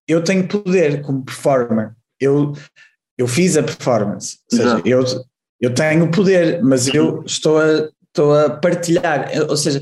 eu 0.07 0.23
tenho 0.23 0.47
poder 0.47 1.03
como 1.03 1.25
performer 1.25 1.95
eu, 2.21 2.53
eu 3.17 3.27
fiz 3.27 3.57
a 3.57 3.63
performance, 3.63 4.39
ou 4.51 4.59
seja, 4.59 4.83
eu, 4.85 5.05
eu 5.61 5.75
tenho 5.75 6.11
poder, 6.11 6.63
mas 6.63 6.89
eu 6.89 7.23
estou 7.25 7.59
a, 7.59 7.89
estou 8.07 8.35
a 8.35 8.51
partilhar, 8.51 9.31
ou 9.49 9.57
seja, 9.57 9.81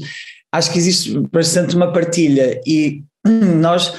acho 0.52 0.72
que 0.72 0.78
existe 0.78 1.18
bastante 1.32 1.76
uma 1.76 1.92
partilha 1.92 2.60
e 2.66 3.04
nós, 3.60 3.92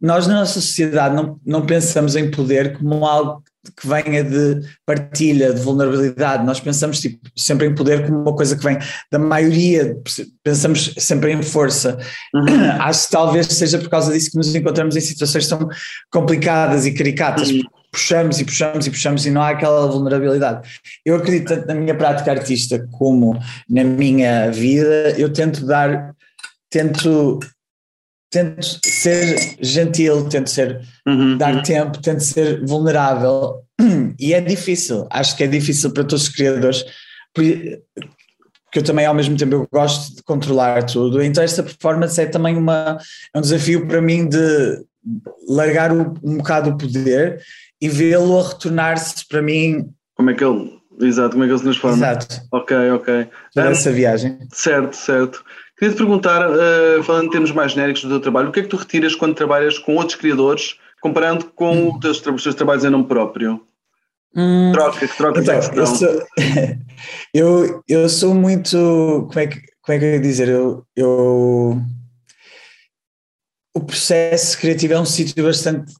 nós 0.00 0.26
na 0.26 0.40
nossa 0.40 0.60
sociedade 0.60 1.14
não, 1.14 1.40
não 1.44 1.66
pensamos 1.66 2.16
em 2.16 2.30
poder 2.30 2.76
como 2.76 3.06
algo 3.06 3.42
que 3.72 3.86
venha 3.86 4.24
de 4.24 4.60
partilha, 4.84 5.52
de 5.52 5.60
vulnerabilidade. 5.60 6.44
Nós 6.44 6.60
pensamos 6.60 7.00
tipo, 7.00 7.18
sempre 7.36 7.66
em 7.66 7.74
poder 7.74 8.06
como 8.06 8.20
uma 8.20 8.34
coisa 8.34 8.56
que 8.56 8.62
vem 8.62 8.78
da 9.10 9.18
maioria, 9.18 9.96
pensamos 10.42 10.94
sempre 10.98 11.32
em 11.32 11.42
força. 11.42 11.98
Uhum. 12.34 12.70
Acho 12.80 13.06
que 13.06 13.12
talvez 13.12 13.46
seja 13.46 13.78
por 13.78 13.88
causa 13.88 14.12
disso 14.12 14.30
que 14.30 14.36
nos 14.36 14.54
encontramos 14.54 14.96
em 14.96 15.00
situações 15.00 15.48
tão 15.48 15.68
complicadas 16.10 16.86
e 16.86 16.92
caricatas. 16.92 17.50
Uhum. 17.50 17.62
Puxamos 17.92 18.40
e 18.40 18.44
puxamos 18.44 18.86
e 18.86 18.90
puxamos 18.90 19.26
e 19.26 19.30
não 19.30 19.40
há 19.40 19.50
aquela 19.50 19.86
vulnerabilidade. 19.86 20.68
Eu 21.04 21.16
acredito 21.16 21.48
tanto 21.48 21.66
na 21.66 21.74
minha 21.74 21.94
prática 21.94 22.30
artista 22.30 22.86
como 22.92 23.38
na 23.68 23.84
minha 23.84 24.50
vida, 24.50 25.14
eu 25.16 25.32
tento 25.32 25.64
dar, 25.64 26.14
tento 26.68 27.40
tento 28.30 28.80
ser 28.84 29.56
gentil, 29.60 30.28
tento 30.28 30.50
ser 30.50 30.80
uhum. 31.06 31.36
dar 31.38 31.62
tempo, 31.62 32.00
tento 32.00 32.20
ser 32.20 32.64
vulnerável 32.64 33.62
e 34.18 34.34
é 34.34 34.40
difícil, 34.40 35.06
acho 35.10 35.36
que 35.36 35.44
é 35.44 35.46
difícil 35.46 35.92
para 35.92 36.04
todos 36.04 36.24
os 36.24 36.28
criadores, 36.28 36.84
porque 37.32 37.80
eu 38.74 38.82
também 38.82 39.06
ao 39.06 39.14
mesmo 39.14 39.36
tempo 39.36 39.54
eu 39.54 39.68
gosto 39.72 40.16
de 40.16 40.22
controlar 40.22 40.82
tudo, 40.84 41.22
então 41.22 41.42
esta 41.42 41.62
performance 41.62 42.20
é 42.20 42.26
também 42.26 42.56
uma, 42.56 42.98
é 43.34 43.38
um 43.38 43.42
desafio 43.42 43.86
para 43.86 44.02
mim 44.02 44.28
de 44.28 44.84
largar 45.48 45.92
um, 45.92 46.14
um 46.22 46.38
bocado 46.38 46.70
o 46.70 46.76
poder 46.76 47.40
e 47.80 47.88
vê-lo 47.88 48.38
a 48.38 48.48
retornar-se 48.48 49.26
para 49.28 49.40
mim. 49.40 49.88
Como 50.16 50.30
é 50.30 50.34
que 50.34 50.44
ele, 50.44 50.72
exato, 51.00 51.32
como 51.32 51.44
é 51.44 51.46
que 51.46 51.52
ele 51.52 51.58
se 51.58 51.64
transforma? 51.64 51.96
Exato. 51.96 52.42
Ok, 52.52 52.90
ok. 52.90 53.28
Toda 53.54 53.70
essa 53.70 53.92
viagem. 53.92 54.38
Certo, 54.52 54.96
certo. 54.96 55.44
Queria 55.78 55.94
te 55.94 55.98
perguntar, 55.98 56.48
uh, 56.50 57.02
falando 57.02 57.26
em 57.26 57.30
termos 57.30 57.52
mais 57.52 57.72
genéricos 57.72 58.02
do 58.02 58.08
teu 58.08 58.20
trabalho, 58.20 58.48
o 58.48 58.52
que 58.52 58.60
é 58.60 58.62
que 58.62 58.68
tu 58.68 58.76
retiras 58.76 59.14
quando 59.14 59.34
trabalhas 59.34 59.78
com 59.78 59.96
outros 59.96 60.18
criadores, 60.18 60.78
comparando 61.02 61.46
com 61.54 61.88
hum. 61.88 61.94
os, 61.94 62.00
teus, 62.00 62.26
os 62.26 62.42
teus 62.42 62.54
trabalhos 62.54 62.84
em 62.84 62.90
nome 62.90 63.04
próprio? 63.04 63.60
Hum, 64.34 64.70
troca, 64.72 65.06
que 65.06 65.16
troca 65.16 65.40
então, 65.40 65.54
eu 65.74 65.86
sou, 65.86 66.26
eu, 67.32 67.82
eu 67.88 68.08
sou 68.08 68.34
muito. 68.34 69.26
Como 69.28 69.38
é 69.38 69.46
que, 69.46 69.60
como 69.80 69.96
é 69.96 69.98
que 69.98 70.04
eu 70.04 70.10
ia 70.10 70.20
dizer? 70.20 70.48
Eu, 70.48 70.84
eu, 70.94 71.80
o 73.74 73.80
processo 73.80 74.58
criativo 74.58 74.94
é 74.94 75.00
um 75.00 75.06
sítio 75.06 75.44
bastante 75.44 75.92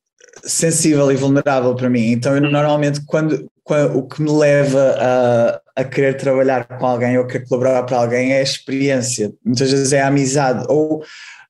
sensível 0.45 1.11
e 1.11 1.17
vulnerável 1.17 1.75
para 1.75 1.89
mim. 1.89 2.11
Então, 2.11 2.35
eu 2.35 2.43
normalmente, 2.43 3.01
quando, 3.07 3.51
quando 3.63 3.99
o 3.99 4.07
que 4.07 4.21
me 4.21 4.31
leva 4.31 4.97
a, 4.99 5.61
a 5.77 5.85
querer 5.85 6.17
trabalhar 6.17 6.67
com 6.67 6.87
alguém 6.87 7.19
ou 7.19 7.27
querer 7.27 7.47
colaborar 7.47 7.83
para 7.83 7.99
alguém 7.99 8.33
é 8.33 8.39
a 8.39 8.43
experiência, 8.43 9.33
muitas 9.45 9.71
vezes 9.71 9.93
é 9.93 10.01
a 10.01 10.09
amizade, 10.09 10.65
ou, 10.69 11.05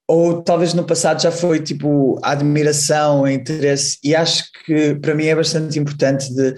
ou 0.08 0.42
talvez 0.42 0.74
no 0.74 0.84
passado 0.84 1.22
já 1.22 1.30
foi 1.30 1.60
tipo 1.60 2.18
a 2.22 2.32
admiração, 2.32 3.22
o 3.22 3.28
interesse, 3.28 3.98
e 4.02 4.16
acho 4.16 4.44
que 4.64 4.96
para 4.96 5.14
mim 5.14 5.26
é 5.26 5.36
bastante 5.36 5.78
importante 5.78 6.34
de 6.34 6.56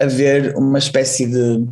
haver 0.00 0.56
uma 0.56 0.78
espécie 0.78 1.26
de. 1.26 1.66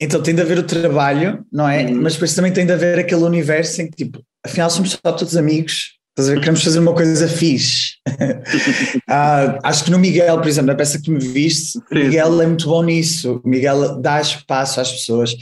Então 0.00 0.22
tem 0.22 0.34
de 0.34 0.40
haver 0.40 0.58
o 0.58 0.64
trabalho, 0.64 1.46
não 1.52 1.68
é? 1.68 1.84
Uhum. 1.84 2.00
Mas 2.00 2.14
depois 2.14 2.34
também 2.34 2.52
tem 2.52 2.66
de 2.66 2.72
haver 2.72 2.98
aquele 2.98 3.22
universo 3.22 3.82
em 3.82 3.90
que 3.90 4.04
tipo, 4.04 4.24
afinal 4.44 4.70
somos 4.70 4.92
só 4.92 5.12
todos 5.12 5.36
amigos 5.36 6.01
Queremos 6.14 6.62
fazer 6.62 6.78
uma 6.78 6.92
coisa 6.92 7.26
fixe. 7.26 7.94
uh, 8.06 9.58
acho 9.64 9.84
que 9.84 9.90
no 9.90 9.98
Miguel, 9.98 10.36
por 10.38 10.46
exemplo, 10.46 10.66
na 10.66 10.74
peça 10.74 11.00
que 11.00 11.10
me 11.10 11.18
viste, 11.18 11.78
o 11.78 11.94
Miguel 11.94 12.42
é 12.42 12.46
muito 12.46 12.68
bom 12.68 12.82
nisso. 12.82 13.40
O 13.42 13.48
Miguel 13.48 13.98
dá 13.98 14.20
espaço 14.20 14.78
às 14.78 14.92
pessoas 14.92 15.34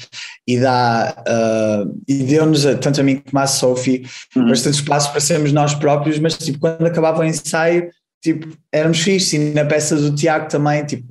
e 0.47 0.61
dá 0.61 1.25
uh, 1.27 2.03
e 2.07 2.23
deu-nos, 2.23 2.63
tanto 2.81 3.01
a 3.01 3.03
mim 3.03 3.17
como 3.17 3.43
à 3.43 3.49
Sophie, 3.49 4.07
uhum. 4.37 4.49
bastante 4.49 4.75
espaço 4.75 5.11
para 5.11 5.21
sermos 5.21 5.53
nós 5.53 5.75
próprios, 5.75 6.21
mas 6.21 6.39
tipo, 6.39 6.61
quando 6.61 6.87
acabava 6.87 7.21
o 7.21 7.25
ensaio, 7.25 7.91
tipo, 8.23 8.49
éramos 8.73 9.01
fixes. 9.01 9.33
E 9.33 9.39
na 9.39 9.65
peça 9.65 9.97
do 9.97 10.15
Tiago 10.15 10.49
também, 10.49 10.85
tipo, 10.85 11.05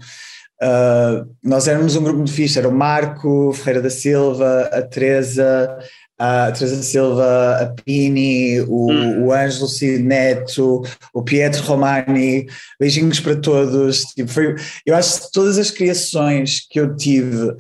uh, 0.63 1.30
nós 1.44 1.68
éramos 1.68 1.98
um 1.98 2.04
grupo 2.04 2.20
muito 2.20 2.32
fixe. 2.32 2.58
Era 2.58 2.70
o 2.70 2.74
Marco 2.74 3.51
Ferreira 3.51 3.82
da 3.82 3.89
Silva, 3.89 4.70
a 4.72 4.82
Teresa, 4.82 5.78
a 6.20 6.52
Teresa 6.52 6.84
Silva, 6.84 7.58
a 7.62 7.66
Pini, 7.82 8.60
o, 8.62 8.92
hum. 8.92 9.26
o 9.26 9.34
Ângelo 9.34 9.70
Cid 9.70 10.04
Neto, 10.04 10.84
o 11.14 11.24
Pietro 11.24 11.64
Romani, 11.64 12.46
beijinhos 12.78 13.22
para 13.22 13.38
todos. 13.38 14.04
Tipo, 14.14 14.30
foi, 14.30 14.56
eu 14.86 14.96
acho 14.96 15.22
que 15.22 15.32
todas 15.32 15.58
as 15.58 15.72
criações 15.72 16.68
que 16.70 16.78
eu 16.78 16.94
tive, 16.98 17.48
uh, 17.48 17.56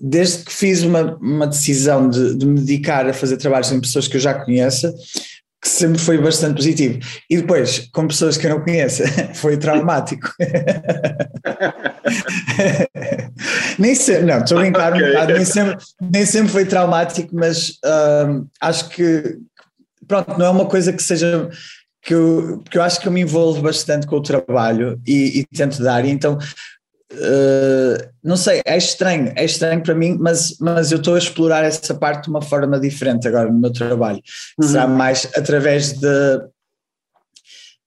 desde 0.00 0.44
que 0.44 0.52
fiz 0.52 0.82
uma, 0.82 1.16
uma 1.16 1.46
decisão 1.46 2.10
de, 2.10 2.34
de, 2.34 2.44
me 2.44 2.58
dedicar 2.60 3.08
a 3.08 3.14
fazer 3.14 3.36
trabalhos 3.36 3.70
em 3.70 3.80
pessoas 3.80 4.08
que 4.08 4.16
eu 4.16 4.20
já 4.20 4.34
conheço, 4.34 4.92
que 5.64 5.70
sempre 5.70 5.98
foi 5.98 6.18
bastante 6.18 6.56
positivo. 6.56 6.98
E 7.30 7.38
depois, 7.38 7.88
com 7.90 8.06
pessoas 8.06 8.36
que 8.36 8.46
eu 8.46 8.50
não 8.50 8.60
conheço, 8.60 9.02
foi 9.34 9.56
traumático. 9.56 10.30
nem 13.78 13.94
sempre, 13.94 14.26
não, 14.26 14.40
estou 14.40 14.58
a 14.58 14.60
brincar 14.60 14.92
okay. 14.92 15.02
um 15.02 15.06
bocado, 15.08 15.32
nem 15.32 15.44
sempre, 15.46 15.76
nem 16.12 16.26
sempre 16.26 16.52
foi 16.52 16.66
traumático, 16.66 17.34
mas 17.34 17.78
uh, 17.82 18.46
acho 18.60 18.90
que, 18.90 19.38
pronto, 20.06 20.38
não 20.38 20.44
é 20.44 20.50
uma 20.50 20.66
coisa 20.66 20.92
que 20.92 21.02
seja. 21.02 21.48
Que 22.02 22.12
eu, 22.12 22.62
que 22.70 22.76
eu 22.76 22.82
acho 22.82 23.00
que 23.00 23.08
eu 23.08 23.12
me 23.12 23.22
envolvo 23.22 23.62
bastante 23.62 24.06
com 24.06 24.16
o 24.16 24.22
trabalho 24.22 25.00
e, 25.06 25.40
e 25.40 25.46
tento 25.46 25.82
dar, 25.82 26.04
e 26.04 26.10
então 26.10 26.36
Uh, 27.14 28.08
não 28.22 28.36
sei, 28.36 28.62
é 28.64 28.76
estranho, 28.76 29.32
é 29.36 29.44
estranho 29.44 29.82
para 29.82 29.94
mim, 29.94 30.16
mas, 30.18 30.56
mas 30.60 30.90
eu 30.90 30.98
estou 30.98 31.14
a 31.14 31.18
explorar 31.18 31.64
essa 31.64 31.94
parte 31.94 32.24
de 32.24 32.30
uma 32.30 32.42
forma 32.42 32.78
diferente 32.80 33.28
agora 33.28 33.50
no 33.50 33.58
meu 33.58 33.72
trabalho. 33.72 34.20
Uhum. 34.60 34.68
Será 34.68 34.86
mais 34.86 35.28
através 35.36 35.92
de, 35.92 36.40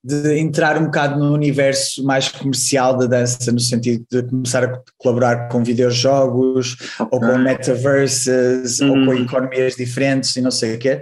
de 0.02 0.38
entrar 0.38 0.78
um 0.78 0.86
bocado 0.86 1.18
no 1.18 1.32
universo 1.32 2.04
mais 2.04 2.28
comercial 2.28 2.96
da 2.96 3.06
dança, 3.06 3.52
no 3.52 3.60
sentido 3.60 4.04
de 4.10 4.22
começar 4.22 4.64
a 4.64 4.80
colaborar 4.96 5.48
com 5.48 5.62
videojogos, 5.62 6.76
okay. 6.98 7.06
ou 7.10 7.20
com 7.20 7.38
metaverses, 7.38 8.80
uhum. 8.80 8.88
ou 8.88 8.94
com 8.94 9.12
uhum. 9.12 9.24
economias 9.24 9.74
diferentes 9.76 10.34
e 10.36 10.40
não 10.40 10.50
sei 10.50 10.76
o 10.76 10.78
quê. 10.78 11.00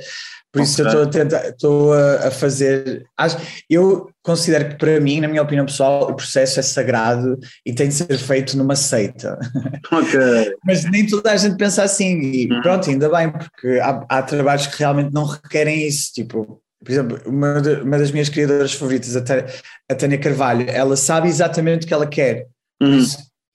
Por 0.57 0.63
isso 0.63 0.81
eu 0.81 0.87
estou 0.87 1.03
a 1.03 1.07
tentar, 1.07 1.49
estou 1.49 1.93
a, 1.93 2.31
fazer. 2.31 3.05
Acho, 3.15 3.37
eu 3.69 4.09
considero 4.23 4.71
que 4.71 4.77
para 4.77 4.99
mim, 4.99 5.21
na 5.21 5.29
minha 5.29 5.43
opinião 5.43 5.67
pessoal, 5.67 6.11
o 6.11 6.15
processo 6.15 6.59
é 6.59 6.63
sagrado 6.63 7.39
e 7.65 7.75
tem 7.75 7.89
de 7.89 7.95
ser 7.95 8.17
feito 8.17 8.57
numa 8.57 8.75
seita. 8.75 9.39
Okay. 9.93 10.53
Mas 10.65 10.85
nem 10.91 11.07
toda 11.07 11.31
a 11.31 11.37
gente 11.37 11.57
pensa 11.57 11.83
assim, 11.85 12.21
e 12.21 12.53
uhum. 12.53 12.61
pronto, 12.61 12.91
ainda 12.91 13.09
bem, 13.09 13.31
porque 13.31 13.79
há, 13.81 14.05
há, 14.09 14.23
trabalhos 14.23 14.67
que 14.67 14.79
realmente 14.79 15.13
não 15.13 15.25
requerem 15.25 15.87
isso. 15.87 16.13
Tipo, 16.13 16.61
por 16.85 16.91
exemplo, 16.91 17.21
uma, 17.25 17.61
de, 17.61 17.75
uma 17.83 17.97
das 17.97 18.11
minhas 18.11 18.29
criadoras 18.29 18.73
favoritas, 18.73 19.17
a, 19.17 19.95
Tânia 19.95 20.19
Carvalho, 20.19 20.69
ela 20.69 20.97
sabe 20.97 21.29
exatamente 21.29 21.85
o 21.85 21.89
que 21.89 21.95
ela 21.95 22.07
quer. 22.07 22.47
Uhum. 22.83 23.05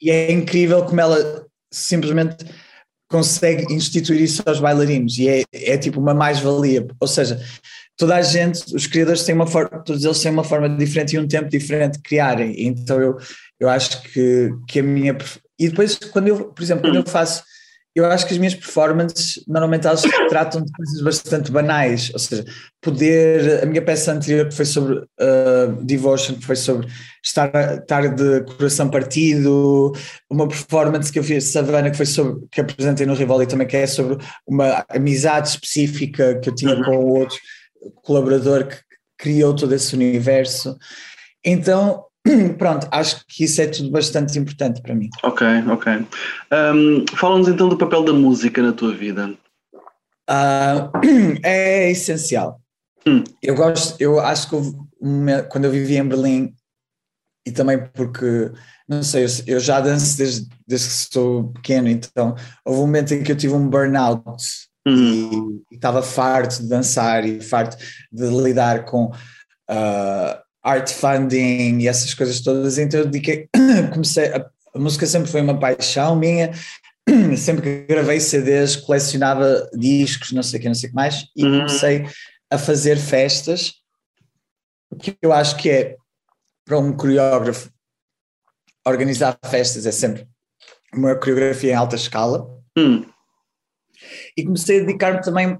E 0.01 0.09
é 0.09 0.31
incrível 0.31 0.83
como 0.85 1.01
ela 1.01 1.45
simplesmente 1.71 2.45
consegue 3.11 3.71
instituir 3.73 4.21
isso 4.21 4.41
aos 4.45 4.59
bailarinos 4.59 5.17
e 5.17 5.27
é, 5.27 5.43
é 5.53 5.77
tipo 5.77 5.99
uma 5.99 6.13
mais-valia. 6.13 6.87
Ou 6.99 7.07
seja, 7.07 7.39
toda 7.97 8.15
a 8.15 8.21
gente, 8.21 8.73
os 8.73 8.87
criadores 8.87 9.23
têm 9.23 9.35
uma 9.35 9.45
forma, 9.45 9.83
todos 9.83 10.03
eles 10.03 10.19
têm 10.19 10.31
uma 10.31 10.43
forma 10.43 10.69
diferente 10.69 11.15
e 11.15 11.19
um 11.19 11.27
tempo 11.27 11.49
diferente 11.49 11.97
de 11.97 12.01
criarem. 12.01 12.55
Então 12.57 12.99
eu, 12.99 13.17
eu 13.59 13.69
acho 13.69 14.01
que, 14.03 14.49
que 14.67 14.79
a 14.79 14.83
minha. 14.83 15.15
E 15.59 15.69
depois, 15.69 15.95
quando 15.95 16.29
eu, 16.29 16.45
por 16.45 16.63
exemplo, 16.63 16.83
quando 16.83 16.95
eu 16.95 17.05
faço 17.05 17.43
eu 17.93 18.05
acho 18.05 18.25
que 18.25 18.33
as 18.33 18.39
minhas 18.39 18.55
performances 18.55 19.43
normalmente 19.45 19.85
elas 19.85 20.01
tratam 20.29 20.63
de 20.63 20.71
coisas 20.71 21.01
bastante 21.01 21.51
banais, 21.51 22.09
ou 22.13 22.19
seja, 22.19 22.45
poder, 22.79 23.61
a 23.61 23.65
minha 23.65 23.81
peça 23.81 24.13
anterior 24.13 24.47
que 24.47 24.55
foi 24.55 24.65
sobre 24.65 24.95
uh, 24.95 25.83
Devotion, 25.83 26.35
foi 26.39 26.55
sobre 26.55 26.87
estar, 27.23 27.79
estar 27.79 28.07
de 28.13 28.41
coração 28.41 28.89
partido, 28.89 29.93
uma 30.29 30.47
performance 30.47 31.11
que 31.11 31.19
eu 31.19 31.23
fiz 31.23 31.45
Savana 31.45 31.91
que 31.91 31.97
foi 31.97 32.05
sobre, 32.05 32.47
que 32.51 32.61
apresentei 32.61 33.05
no 33.05 33.13
Rivoli 33.13 33.45
também, 33.45 33.67
que 33.67 33.77
é 33.77 33.87
sobre 33.87 34.17
uma 34.47 34.85
amizade 34.89 35.49
específica 35.49 36.39
que 36.39 36.49
eu 36.49 36.55
tinha 36.55 36.75
uhum. 36.75 36.83
com 36.83 36.97
o 36.97 37.19
outro 37.19 37.37
colaborador 38.03 38.67
que 38.67 38.77
criou 39.17 39.55
todo 39.55 39.73
esse 39.73 39.95
universo. 39.95 40.77
Então, 41.43 42.05
pronto, 42.57 42.87
acho 42.91 43.23
que 43.27 43.43
isso 43.43 43.61
é 43.61 43.67
tudo 43.67 43.91
bastante 43.91 44.37
importante 44.37 44.81
para 44.81 44.95
mim. 44.95 45.09
Ok, 45.23 45.47
ok. 45.69 46.05
Um, 46.51 47.05
Fala-nos 47.15 47.47
então 47.47 47.69
do 47.69 47.77
papel 47.77 48.03
da 48.03 48.13
música 48.13 48.61
na 48.61 48.73
tua 48.73 48.93
vida. 48.93 49.33
Uh, 50.29 50.91
é 51.43 51.89
essencial. 51.91 52.59
Hum. 53.05 53.23
Eu 53.41 53.55
gosto, 53.55 53.99
eu 53.99 54.19
acho 54.19 54.49
que 54.49 54.55
quando 55.49 55.65
eu 55.65 55.71
vivi 55.71 55.97
em 55.97 56.07
Berlim, 56.07 56.53
e 57.45 57.51
também 57.51 57.83
porque, 57.93 58.51
não 58.87 59.01
sei, 59.03 59.25
eu, 59.47 59.59
já 59.59 59.79
danço 59.79 60.17
desde, 60.17 60.47
desde 60.67 60.87
que 60.87 60.93
sou 61.13 61.51
pequeno, 61.53 61.87
então 61.87 62.35
houve 62.65 62.79
um 62.79 62.85
momento 62.85 63.13
em 63.13 63.23
que 63.23 63.31
eu 63.31 63.37
tive 63.37 63.53
um 63.53 63.67
burnout 63.67 64.43
uhum. 64.87 65.61
e 65.71 65.75
estava 65.75 66.01
farto 66.01 66.61
de 66.61 66.69
dançar 66.69 67.25
e 67.25 67.41
farto 67.41 67.77
de 68.11 68.27
lidar 68.27 68.85
com. 68.85 69.11
Uh, 69.69 70.41
art 70.63 70.89
funding 70.91 71.79
e 71.79 71.87
essas 71.87 72.13
coisas 72.13 72.39
todas, 72.39 72.77
então 72.77 72.99
eu 72.99 73.05
dediquei, 73.07 73.47
comecei, 73.91 74.27
a, 74.27 74.45
a 74.73 74.79
música 74.79 75.05
sempre 75.05 75.29
foi 75.29 75.41
uma 75.41 75.59
paixão 75.59 76.15
minha, 76.15 76.51
sempre 77.37 77.61
que 77.61 77.93
gravei 77.93 78.19
CDs, 78.19 78.75
colecionava 78.75 79.69
discos, 79.73 80.31
não 80.31 80.43
sei 80.43 80.59
o 80.59 80.61
que, 80.61 80.67
não 80.67 80.75
sei 80.75 80.87
o 80.87 80.91
que 80.91 80.95
mais, 80.95 81.25
e 81.35 81.43
uhum. 81.43 81.57
comecei 81.59 82.05
a 82.49 82.57
fazer 82.57 82.97
festas, 82.97 83.73
que 84.99 85.15
eu 85.21 85.33
acho 85.33 85.55
que 85.57 85.69
é 85.69 85.95
para 86.71 86.79
um 86.79 86.93
coreógrafo 86.93 87.69
organizar 88.87 89.37
festas 89.45 89.85
é 89.85 89.91
sempre 89.91 90.25
uma 90.93 91.15
coreografia 91.15 91.73
em 91.73 91.75
alta 91.75 91.97
escala. 91.97 92.47
Uhum. 92.77 93.05
E 94.37 94.45
comecei 94.45 94.79
a 94.79 94.85
dedicar-me 94.85 95.21
também 95.21 95.59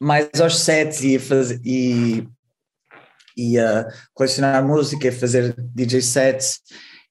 mais 0.00 0.28
aos 0.40 0.60
sets 0.60 1.02
e, 1.02 1.18
fazer, 1.18 1.60
e 1.64 2.28
e 3.36 3.58
a 3.58 3.88
colecionar 4.14 4.64
música, 4.64 5.08
e 5.08 5.12
fazer 5.12 5.52
DJ 5.74 6.00
sets 6.00 6.60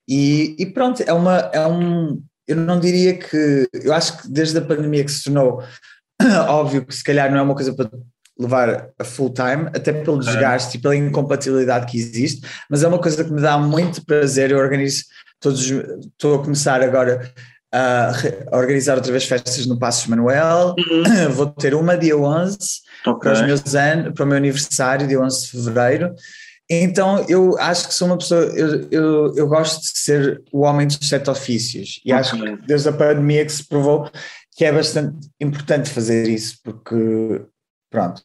e, 0.08 0.56
e, 0.58 0.64
pronto, 0.64 1.02
é 1.02 1.12
uma, 1.12 1.36
é 1.52 1.66
um, 1.66 2.22
eu 2.48 2.56
não 2.56 2.80
diria 2.80 3.18
que, 3.18 3.68
eu 3.74 3.92
acho 3.92 4.22
que 4.22 4.30
desde 4.30 4.56
a 4.56 4.64
pandemia 4.64 5.04
que 5.04 5.12
se 5.12 5.24
tornou 5.24 5.62
óbvio 6.48 6.86
que 6.86 6.94
se 6.94 7.04
calhar 7.04 7.30
não 7.30 7.38
é 7.38 7.42
uma 7.42 7.54
coisa 7.54 7.74
para 7.74 7.90
levar 8.40 8.88
a 8.98 9.04
full 9.04 9.30
time, 9.30 9.66
até 9.74 9.92
pelo 9.92 10.18
desgaste 10.18 10.76
e 10.76 10.80
pela 10.80 10.96
incompatibilidade 10.96 11.86
que 11.86 11.98
existe, 11.98 12.46
mas 12.68 12.82
é 12.82 12.88
uma 12.88 12.98
coisa 12.98 13.22
que 13.22 13.32
me 13.32 13.40
dá 13.40 13.58
muito 13.58 14.04
prazer, 14.04 14.50
eu 14.50 14.58
organizo 14.58 15.04
todos, 15.38 15.70
estou 15.70 16.36
a 16.36 16.42
começar 16.42 16.82
agora 16.82 17.32
a 17.72 18.12
organizar 18.52 18.96
outra 18.96 19.12
vez 19.12 19.24
festas 19.24 19.64
no 19.66 19.78
Passos 19.78 20.06
Manuel, 20.06 20.74
uhum. 20.78 21.30
vou 21.30 21.46
ter 21.46 21.74
uma 21.74 21.96
dia 21.96 22.16
11, 22.16 22.56
okay. 23.06 23.20
para 23.20 23.32
os 23.32 23.42
meus 23.42 23.74
anos, 23.74 24.12
para 24.14 24.24
o 24.24 24.26
meu 24.26 24.36
aniversário, 24.36 25.06
dia 25.06 25.20
11 25.20 25.42
de 25.42 25.50
fevereiro. 25.50 26.14
Então 26.68 27.24
eu 27.28 27.58
acho 27.58 27.88
que 27.88 27.94
sou 27.94 28.06
uma 28.06 28.16
pessoa, 28.16 28.42
eu, 28.42 28.88
eu, 28.90 29.36
eu 29.36 29.48
gosto 29.48 29.80
de 29.80 29.98
ser 29.98 30.42
o 30.52 30.60
homem 30.60 30.86
dos 30.86 31.08
sete 31.08 31.28
ofícios 31.28 32.00
e 32.04 32.12
okay. 32.12 32.20
acho 32.20 32.36
que 32.36 32.66
desde 32.66 32.88
a 32.88 32.92
pandemia 32.92 33.44
que 33.44 33.52
se 33.52 33.66
provou 33.66 34.08
que 34.56 34.64
é 34.64 34.72
bastante 34.72 35.28
importante 35.40 35.90
fazer 35.90 36.28
isso, 36.28 36.58
porque 36.62 37.40
pronto, 37.90 38.22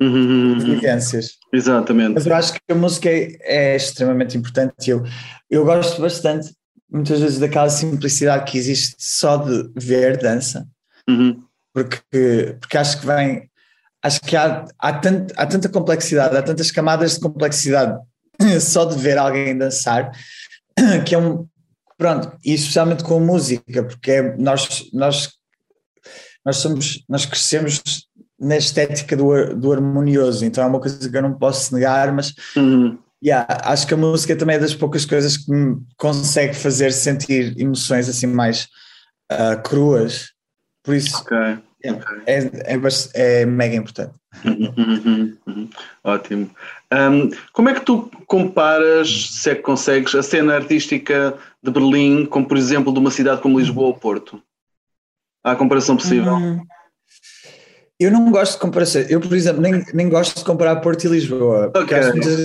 uhum, 0.00 0.56
evidências. 0.56 1.38
Exatamente. 1.52 2.14
Mas 2.14 2.26
eu 2.26 2.34
acho 2.34 2.52
que 2.54 2.60
a 2.70 2.74
música 2.74 3.08
é, 3.10 3.36
é 3.42 3.76
extremamente 3.76 4.36
importante. 4.36 4.88
Eu, 4.88 5.04
eu 5.50 5.64
gosto 5.64 6.00
bastante, 6.00 6.54
muitas 6.90 7.20
vezes, 7.20 7.38
daquela 7.38 7.68
simplicidade 7.68 8.50
que 8.50 8.58
existe 8.58 8.96
só 8.98 9.36
de 9.36 9.70
ver 9.76 10.16
dança, 10.18 10.66
uhum. 11.08 11.42
porque, 11.74 12.56
porque 12.60 12.78
acho 12.78 13.00
que 13.00 13.06
vem 13.06 13.50
acho 14.02 14.20
que 14.22 14.36
há, 14.36 14.64
há, 14.78 14.92
tant, 14.94 15.32
há 15.36 15.46
tanta 15.46 15.68
complexidade, 15.68 16.36
há 16.36 16.42
tantas 16.42 16.70
camadas 16.70 17.14
de 17.14 17.20
complexidade 17.20 18.00
só 18.60 18.84
de 18.84 18.98
ver 18.98 19.18
alguém 19.18 19.56
dançar, 19.56 20.10
que 21.06 21.14
é 21.14 21.18
um. 21.18 21.46
Pronto, 21.96 22.34
e 22.42 22.54
especialmente 22.54 23.04
com 23.04 23.18
a 23.18 23.20
música, 23.20 23.84
porque 23.84 24.10
é, 24.10 24.36
nós, 24.38 24.88
nós, 24.90 25.32
nós 26.42 26.56
somos, 26.56 27.04
nós 27.06 27.26
crescemos 27.26 28.08
na 28.40 28.56
estética 28.56 29.16
do, 29.16 29.54
do 29.54 29.72
harmonioso, 29.72 30.44
então 30.44 30.64
é 30.64 30.66
uma 30.66 30.80
coisa 30.80 31.08
que 31.08 31.16
eu 31.16 31.22
não 31.22 31.34
posso 31.34 31.74
negar, 31.74 32.12
mas 32.12 32.34
uhum. 32.56 32.98
yeah, 33.22 33.46
acho 33.64 33.86
que 33.86 33.94
a 33.94 33.98
música 33.98 34.34
também 34.34 34.56
é 34.56 34.58
das 34.58 34.74
poucas 34.74 35.04
coisas 35.04 35.36
que 35.36 35.52
me 35.52 35.76
consegue 35.98 36.54
fazer 36.54 36.90
sentir 36.92 37.54
emoções 37.60 38.08
assim 38.08 38.26
mais 38.26 38.68
uh, 39.30 39.60
cruas, 39.62 40.30
por 40.82 40.94
isso 40.94 41.20
okay. 41.20 41.58
É, 41.82 41.90
é, 42.26 42.74
é, 42.74 42.80
é, 43.14 43.46
mega 43.46 43.74
importante. 43.74 44.12
Uhum, 44.44 44.74
uhum, 44.76 45.36
uhum. 45.46 45.68
Ótimo. 46.04 46.50
Um, 46.92 47.30
como 47.52 47.68
é 47.70 47.74
que 47.74 47.80
tu 47.80 48.10
comparas, 48.26 49.08
se 49.30 49.50
é 49.50 49.54
que 49.54 49.62
consegues, 49.62 50.14
a 50.14 50.22
cena 50.22 50.56
artística 50.56 51.36
de 51.62 51.70
Berlim 51.70 52.26
com, 52.26 52.44
por 52.44 52.56
exemplo, 52.56 52.92
de 52.92 52.98
uma 52.98 53.10
cidade 53.10 53.40
como 53.40 53.58
Lisboa 53.58 53.88
ou 53.88 53.94
Porto? 53.94 54.42
Há 55.42 55.56
comparação 55.56 55.96
possível? 55.96 56.34
Hum, 56.34 56.62
eu 58.00 58.10
não 58.10 58.30
gosto 58.30 58.54
de 58.54 58.60
comparação. 58.60 59.02
Eu, 59.02 59.20
por 59.20 59.36
exemplo, 59.36 59.60
nem, 59.60 59.84
nem 59.92 60.08
gosto 60.08 60.38
de 60.38 60.44
comparar 60.44 60.76
Porto 60.76 61.04
e 61.04 61.08
Lisboa. 61.08 61.70
Okay. 61.76 61.98
acho, 61.98 62.12
muitas, 62.12 62.38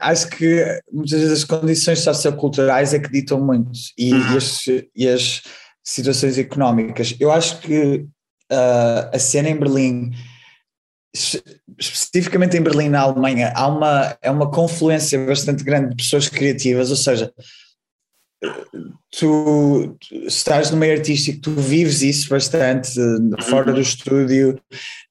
acho, 0.00 0.28
que 0.28 0.80
muitas 0.92 1.18
vezes 1.18 1.32
as 1.32 1.44
condições 1.44 2.00
socioculturais 2.00 2.92
é 2.92 2.98
que 2.98 3.10
ditam 3.10 3.40
muito 3.40 3.70
e, 3.96 4.12
uhum. 4.12 4.36
as, 4.36 4.66
e 4.94 5.08
as 5.08 5.42
situações 5.82 6.36
económicas. 6.36 7.16
Eu 7.18 7.32
acho 7.32 7.58
que 7.60 8.06
uh, 8.52 9.08
a 9.10 9.18
cena 9.18 9.48
em 9.48 9.56
Berlim, 9.56 10.10
especificamente 11.78 12.58
em 12.58 12.60
Berlim, 12.60 12.90
na 12.90 13.00
Alemanha, 13.00 13.50
há 13.56 13.66
uma, 13.66 14.14
é 14.20 14.30
uma 14.30 14.50
confluência 14.50 15.18
bastante 15.24 15.64
grande 15.64 15.88
de 15.88 15.96
pessoas 15.96 16.28
criativas, 16.28 16.90
ou 16.90 16.96
seja, 16.96 17.32
tu, 19.18 19.96
estás 20.26 20.70
no 20.70 20.76
meio 20.76 20.98
artístico, 20.98 21.40
tu 21.40 21.52
vives 21.52 22.02
isso 22.02 22.28
bastante, 22.28 22.92
fora 23.42 23.72
do 23.72 23.80
estúdio, 23.80 24.60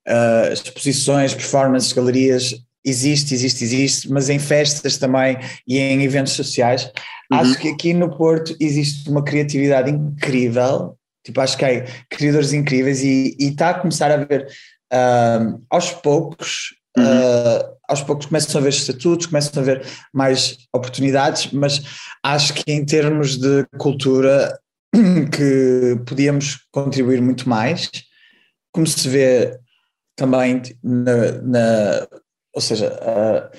uh, 0.08 0.52
exposições, 0.52 1.34
performances, 1.34 1.92
galerias, 1.92 2.54
existe, 2.84 3.34
existe, 3.34 3.64
existe, 3.64 4.10
mas 4.10 4.30
em 4.30 4.38
festas 4.38 4.96
também 4.96 5.38
e 5.66 5.78
em 5.78 6.02
eventos 6.02 6.32
sociais. 6.32 6.90
Uhum. 7.30 7.38
Acho 7.38 7.58
que 7.58 7.68
aqui 7.68 7.92
no 7.92 8.16
Porto 8.16 8.56
existe 8.58 9.10
uma 9.10 9.22
criatividade 9.22 9.90
incrível 9.90 10.98
Tipo, 11.28 11.42
acho 11.42 11.58
que 11.58 11.64
há 11.66 11.86
criadores 12.08 12.54
incríveis 12.54 13.02
e 13.02 13.36
está 13.38 13.68
a 13.68 13.74
começar 13.74 14.10
a 14.10 14.16
ver 14.16 14.48
um, 14.90 15.62
aos 15.68 15.90
poucos 15.92 16.74
uhum. 16.96 17.04
uh, 17.04 17.76
aos 17.86 18.02
poucos 18.02 18.26
começam 18.26 18.58
a 18.58 18.62
haver 18.62 18.72
estatutos, 18.72 19.26
começam 19.26 19.52
a 19.56 19.62
haver 19.62 19.86
mais 20.12 20.56
oportunidades, 20.74 21.52
mas 21.52 21.82
acho 22.22 22.54
que 22.54 22.72
em 22.72 22.84
termos 22.84 23.36
de 23.36 23.64
cultura 23.78 24.58
que 25.32 26.00
podíamos 26.06 26.66
contribuir 26.70 27.20
muito 27.20 27.48
mais, 27.48 27.90
como 28.72 28.86
se 28.86 29.08
vê 29.08 29.58
também 30.16 30.62
na, 30.82 31.32
na 31.42 32.08
ou 32.54 32.60
seja, 32.60 32.88
a, 32.88 33.50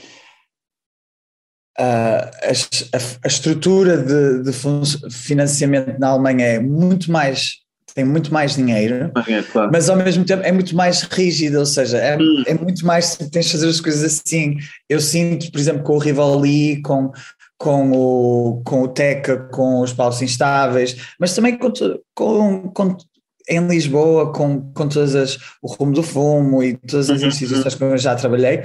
a, 1.82 2.32
a, 3.24 3.28
estrutura 3.28 3.98
de, 3.98 4.44
de, 4.44 4.52
financiamento 5.10 5.98
na 5.98 6.10
Alemanha 6.10 6.46
é 6.46 6.60
muito 6.60 7.12
mais 7.12 7.60
tem 7.96 8.06
muito 8.06 8.32
mais 8.32 8.56
dinheiro, 8.56 9.12
é, 9.28 9.42
claro. 9.42 9.72
mas 9.74 9.90
ao 9.90 9.98
mesmo 9.98 10.24
tempo 10.24 10.44
é 10.44 10.52
muito 10.52 10.76
mais 10.76 11.02
rígida, 11.02 11.60
ou 11.60 11.66
seja, 11.66 11.98
é, 11.98 12.18
hum. 12.18 12.44
é 12.46 12.54
muito 12.54 12.86
mais 12.86 13.16
tens 13.16 13.48
de 13.48 13.52
fazer 13.54 13.68
as 13.68 13.82
coisas 13.82 14.04
assim. 14.04 14.58
Eu 14.88 15.00
sinto, 15.00 15.52
por 15.52 15.60
exemplo, 15.60 15.84
com 15.84 15.96
o 15.96 15.98
Rivali, 15.98 16.82
com, 16.84 17.12
com 17.60 17.92
o, 17.92 18.64
com 18.64 18.84
o 18.84 18.88
Teca, 18.88 19.38
com 19.52 19.82
os 19.82 19.92
paus 19.92 20.22
instáveis, 20.22 20.96
mas 21.20 21.36
também 21.36 21.58
com, 21.58 21.72
com, 22.16 22.70
com 22.70 22.98
em 23.50 23.68
Lisboa, 23.68 24.32
com, 24.32 24.72
com 24.74 24.88
todas 24.88 25.16
as, 25.16 25.38
o 25.62 25.68
rumo 25.68 25.92
do 25.92 26.04
fumo 26.04 26.64
e 26.64 26.78
todas 26.78 27.10
as 27.10 27.22
uhum, 27.22 27.28
instituições 27.28 27.74
uhum. 27.74 27.80
que 27.80 27.84
eu 27.84 27.98
já 27.98 28.16
trabalhei, 28.16 28.64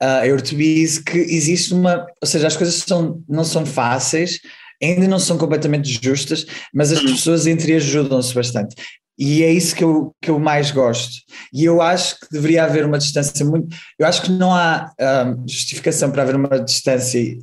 a 0.00 0.26
Eurotubis, 0.26 0.98
que 0.98 1.18
existe 1.18 1.74
uma, 1.74 2.06
ou 2.22 2.28
seja, 2.28 2.46
as 2.46 2.56
coisas 2.56 2.76
são, 2.76 3.20
não 3.28 3.42
são 3.42 3.66
fáceis, 3.66 4.38
ainda 4.80 5.08
não 5.08 5.18
são 5.18 5.36
completamente 5.36 5.98
justas, 6.00 6.46
mas 6.72 6.92
as 6.92 7.00
uhum. 7.00 7.12
pessoas 7.12 7.46
entre 7.46 7.74
ajudam-se 7.74 8.32
bastante. 8.32 8.76
E 9.18 9.42
é 9.42 9.50
isso 9.50 9.74
que 9.74 9.82
eu, 9.82 10.14
que 10.22 10.30
eu 10.30 10.38
mais 10.38 10.70
gosto. 10.70 11.14
E 11.52 11.64
eu 11.64 11.82
acho 11.82 12.20
que 12.20 12.28
deveria 12.30 12.62
haver 12.62 12.84
uma 12.84 12.98
distância 12.98 13.44
muito. 13.44 13.74
Eu 13.98 14.06
acho 14.06 14.22
que 14.22 14.30
não 14.30 14.54
há 14.54 14.92
um, 15.26 15.48
justificação 15.48 16.12
para 16.12 16.22
haver 16.22 16.36
uma 16.36 16.60
distância 16.60 17.36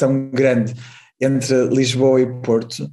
tão 0.00 0.30
grande 0.30 0.74
entre 1.20 1.68
Lisboa 1.68 2.20
e 2.20 2.26
Porto. 2.40 2.90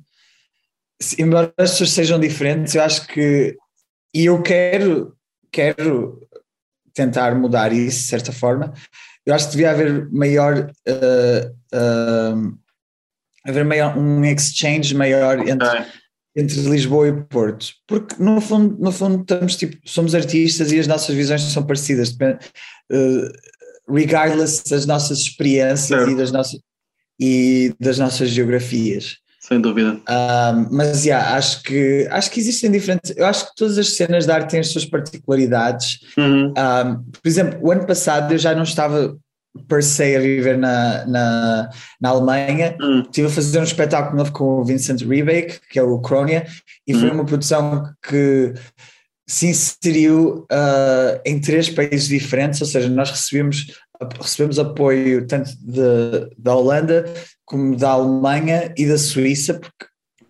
Embora 1.17 1.53
as 1.57 1.71
pessoas 1.71 1.91
sejam 1.91 2.19
diferentes, 2.19 2.75
eu 2.75 2.83
acho 2.83 3.07
que. 3.07 3.55
E 4.13 4.25
eu 4.25 4.41
quero, 4.41 5.15
quero 5.51 6.19
tentar 6.93 7.35
mudar 7.35 7.71
isso 7.71 8.01
de 8.01 8.07
certa 8.07 8.31
forma. 8.31 8.73
Eu 9.25 9.33
acho 9.33 9.45
que 9.45 9.51
devia 9.51 9.71
haver 9.71 10.09
maior. 10.11 10.71
Uh, 10.87 11.75
uh, 11.75 12.57
haver 13.45 13.63
maior, 13.63 13.97
um 13.97 14.25
exchange 14.25 14.93
maior 14.93 15.39
entre, 15.47 15.67
okay. 15.67 15.85
entre 16.35 16.59
Lisboa 16.61 17.07
e 17.07 17.13
Porto. 17.13 17.67
Porque 17.87 18.21
no 18.21 18.41
fundo, 18.41 18.77
no 18.77 18.91
fundo 18.91 19.21
estamos, 19.21 19.55
tipo, 19.55 19.77
somos 19.85 20.13
artistas 20.13 20.71
e 20.71 20.79
as 20.79 20.87
nossas 20.87 21.15
visões 21.15 21.43
são 21.43 21.65
parecidas. 21.65 22.09
Uh, 22.11 23.29
regardless 23.89 24.63
das 24.69 24.85
nossas 24.85 25.19
experiências 25.19 26.09
e 26.09 26.15
das 26.15 26.31
nossas 26.31 26.59
e 27.19 27.73
das 27.79 27.97
nossas 27.97 28.29
geografias. 28.29 29.17
Sem 29.39 29.61
dúvida. 29.61 29.93
Um, 30.09 30.67
mas 30.75 31.05
yeah, 31.05 31.37
acho 31.37 31.63
que 31.63 32.05
acho 32.11 32.29
que 32.29 32.39
existem 32.39 32.69
diferentes. 32.69 33.13
Eu 33.15 33.25
acho 33.25 33.47
que 33.47 33.55
todas 33.55 33.77
as 33.77 33.95
cenas 33.95 34.25
de 34.25 34.31
arte 34.31 34.51
têm 34.51 34.59
as 34.59 34.67
suas 34.67 34.83
particularidades. 34.83 35.99
Uhum. 36.17 36.49
Um, 36.49 37.03
por 37.11 37.25
exemplo, 37.25 37.57
o 37.61 37.71
ano 37.71 37.85
passado 37.87 38.33
eu 38.33 38.37
já 38.37 38.53
não 38.53 38.63
estava 38.63 39.17
per 39.67 39.81
se 39.81 40.15
a 40.15 40.19
viver 40.19 40.57
na, 40.57 41.05
na, 41.05 41.69
na 42.01 42.09
Alemanha. 42.09 42.75
Uhum. 42.79 43.01
Estive 43.01 43.27
a 43.27 43.31
fazer 43.31 43.59
um 43.59 43.63
espetáculo 43.63 44.17
novo 44.17 44.33
com 44.33 44.59
o 44.59 44.65
Vincent 44.65 45.01
Rebeck, 45.01 45.61
que 45.69 45.79
é 45.79 45.83
o 45.83 45.99
Cronia, 45.99 46.45
e 46.85 46.93
uhum. 46.93 46.99
foi 46.99 47.11
uma 47.11 47.25
produção 47.25 47.89
que 48.07 48.53
se 49.29 49.47
inseriu 49.47 50.45
uh, 50.51 51.21
em 51.25 51.39
três 51.39 51.69
países 51.69 52.07
diferentes, 52.07 52.61
ou 52.61 52.67
seja, 52.67 52.87
nós 52.89 53.11
recebemos 53.11 53.67
recebemos 54.19 54.59
apoio 54.59 55.25
tanto 55.27 55.51
de, 55.59 56.29
da 56.37 56.55
Holanda 56.55 57.05
como 57.45 57.75
da 57.75 57.91
Alemanha 57.91 58.73
e 58.77 58.85
da 58.85 58.97
Suíça, 58.97 59.53
porque 59.53 59.85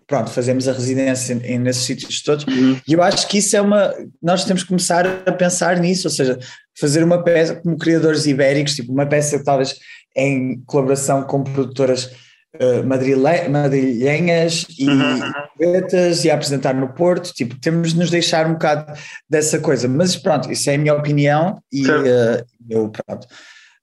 pronto, 0.06 0.30
fazemos 0.30 0.66
a 0.66 0.72
residência 0.72 1.34
em, 1.44 1.58
nesses 1.58 1.82
sítios 1.82 2.22
todos, 2.22 2.46
uhum. 2.46 2.80
e 2.88 2.92
eu 2.94 3.02
acho 3.02 3.28
que 3.28 3.38
isso 3.38 3.54
é 3.56 3.60
uma, 3.60 3.92
nós 4.22 4.44
temos 4.44 4.62
que 4.62 4.68
começar 4.68 5.06
a 5.26 5.32
pensar 5.32 5.78
nisso, 5.78 6.08
ou 6.08 6.12
seja, 6.12 6.38
fazer 6.80 7.04
uma 7.04 7.22
peça 7.22 7.56
como 7.56 7.76
criadores 7.76 8.24
ibéricos, 8.24 8.74
tipo 8.74 8.90
uma 8.90 9.04
peça 9.04 9.42
talvez 9.44 9.76
em 10.16 10.62
colaboração 10.64 11.24
com 11.24 11.44
produtoras 11.44 12.06
uh, 12.54 12.86
madrilhenhas 12.86 14.64
e 14.78 14.88
uhum. 14.88 15.32
poetas 15.58 16.24
e 16.24 16.30
a 16.30 16.34
apresentar 16.34 16.74
no 16.74 16.94
Porto, 16.94 17.34
tipo, 17.34 17.60
temos 17.60 17.92
de 17.92 17.98
nos 17.98 18.10
deixar 18.10 18.46
um 18.46 18.54
bocado 18.54 18.98
dessa 19.28 19.58
coisa, 19.58 19.86
mas 19.88 20.16
pronto, 20.16 20.50
isso 20.50 20.70
é 20.70 20.76
a 20.76 20.78
minha 20.78 20.94
opinião 20.94 21.60
e 21.70 21.86
uh, 21.86 22.46
eu 22.70 22.90
pronto 22.90 23.26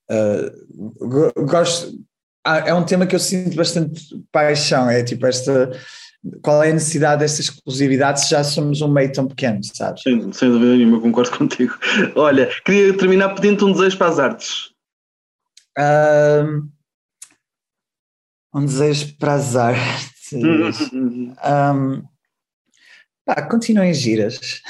Uh, 0.09 1.45
gosto, 1.45 1.93
é 2.45 2.73
um 2.73 2.85
tema 2.85 3.07
que 3.07 3.15
eu 3.15 3.19
sinto 3.19 3.55
bastante 3.55 4.01
paixão, 4.31 4.89
é 4.89 5.03
tipo 5.03 5.25
esta, 5.25 5.71
qual 6.41 6.63
é 6.63 6.69
a 6.69 6.73
necessidade 6.73 7.21
desta 7.21 7.41
exclusividade 7.41 8.21
se 8.21 8.29
já 8.29 8.43
somos 8.43 8.81
um 8.81 8.87
meio 8.87 9.11
tão 9.11 9.27
pequeno, 9.27 9.63
sabes? 9.63 10.03
Sem, 10.03 10.31
sem 10.31 10.49
dúvida 10.49 10.75
nenhuma, 10.75 11.01
concordo 11.01 11.35
contigo. 11.37 11.73
Olha, 12.15 12.49
queria 12.63 12.95
terminar 12.95 13.33
pedindo 13.35 13.65
um 13.67 13.71
desejo 13.71 13.97
para 13.97 14.07
as 14.07 14.19
artes. 14.19 14.71
Um, 15.77 16.69
um 18.53 18.65
desejo 18.65 19.17
para 19.17 19.33
as 19.33 19.55
artes. 19.55 20.33
um, 20.93 22.03
pá, 23.25 23.41
continuem 23.49 23.93
giras. 23.93 24.61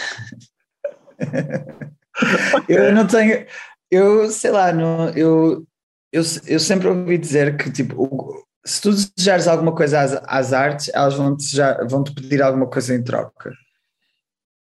eu 2.67 2.93
não 2.93 3.05
tenho, 3.05 3.45
eu 3.91 4.29
sei 4.31 4.51
lá, 4.51 4.71
não, 4.71 5.09
eu, 5.09 5.65
eu, 6.11 6.21
eu 6.47 6.59
sempre 6.59 6.87
ouvi 6.87 7.17
dizer 7.17 7.57
que 7.57 7.71
tipo, 7.71 8.45
se 8.65 8.81
tu 8.81 8.91
desejares 8.91 9.47
alguma 9.47 9.73
coisa 9.73 10.01
às, 10.01 10.13
às 10.25 10.53
artes, 10.53 10.89
elas 10.93 11.13
vão 11.13 11.35
te, 11.35 11.55
vão 11.87 12.03
te 12.03 12.13
pedir 12.13 12.41
alguma 12.41 12.67
coisa 12.67 12.95
em 12.95 13.03
troca. 13.03 13.51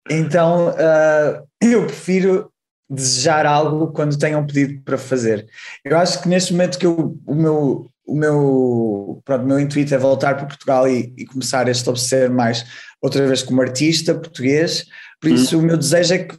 Então 0.10 0.70
uh, 0.70 1.48
eu 1.62 1.86
prefiro 1.86 2.52
desejar 2.90 3.46
algo 3.46 3.92
quando 3.92 4.18
tenham 4.18 4.42
um 4.42 4.48
pedido 4.48 4.82
para 4.84 4.98
fazer. 4.98 5.48
Eu 5.84 5.98
acho 5.98 6.22
que 6.22 6.30
neste 6.30 6.54
momento 6.54 6.80
que 6.80 6.86
eu, 6.86 7.18
o 7.26 7.36
meu 7.36 7.90
o 8.08 8.16
meu, 8.16 9.22
pronto, 9.26 9.44
o 9.44 9.48
meu 9.48 9.60
intuito 9.60 9.94
é 9.94 9.98
voltar 9.98 10.36
para 10.36 10.46
Portugal 10.46 10.88
e, 10.88 11.14
e, 11.18 11.26
começar 11.26 11.68
a 11.68 11.72
estabelecer 11.72 12.30
mais 12.30 12.66
outra 13.02 13.28
vez 13.28 13.44
como 13.44 13.62
artista 13.62 14.16
português, 14.16 14.86
por 15.20 15.30
isso 15.30 15.58
uhum. 15.58 15.64
o 15.64 15.66
meu 15.66 15.78
desejo 15.78 16.14
é 16.14 16.20
que, 16.20 16.38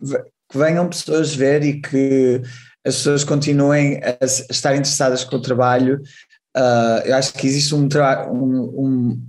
que 0.50 0.58
venham 0.58 0.88
pessoas 0.88 1.34
ver 1.34 1.62
e 1.62 1.80
que 1.80 2.42
as 2.86 2.96
pessoas 2.96 3.24
continuem 3.24 4.00
a 4.02 4.24
estar 4.24 4.74
interessadas 4.74 5.24
com 5.24 5.36
o 5.36 5.42
trabalho. 5.42 6.00
Uh, 6.56 7.04
eu 7.04 7.14
acho 7.16 7.34
que 7.34 7.46
existe 7.46 7.74
um, 7.74 7.86
um, 8.30 9.22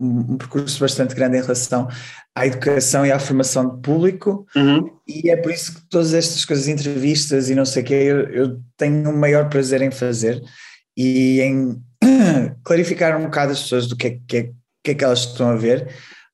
um, 0.00 0.30
um, 0.32 0.36
percurso 0.36 0.80
bastante 0.80 1.14
grande 1.14 1.36
em 1.36 1.42
relação 1.42 1.88
à 2.34 2.46
educação 2.46 3.06
e 3.06 3.12
à 3.12 3.18
formação 3.18 3.76
de 3.76 3.82
público, 3.82 4.46
uhum. 4.56 4.90
e 5.06 5.30
é 5.30 5.36
por 5.36 5.52
isso 5.52 5.74
que 5.74 5.88
todas 5.88 6.14
estas 6.14 6.44
coisas, 6.44 6.66
entrevistas 6.66 7.48
e 7.48 7.54
não 7.54 7.64
sei 7.64 7.82
o 7.82 7.86
quê, 7.86 7.94
eu, 7.94 8.28
eu 8.30 8.60
tenho 8.76 9.08
o 9.08 9.16
maior 9.16 9.48
prazer 9.48 9.82
em 9.82 9.90
fazer 9.90 10.42
e 10.96 11.40
em 11.40 11.80
clarificar 12.64 13.16
um 13.16 13.24
bocado 13.24 13.52
as 13.52 13.62
pessoas 13.62 13.86
do 13.86 13.96
que 13.96 14.06
é 14.06 14.18
que, 14.26 14.36
é, 14.36 14.42
que, 14.82 14.90
é 14.90 14.94
que 14.94 15.04
elas 15.04 15.20
estão 15.20 15.50
a 15.50 15.56
ver, 15.56 15.88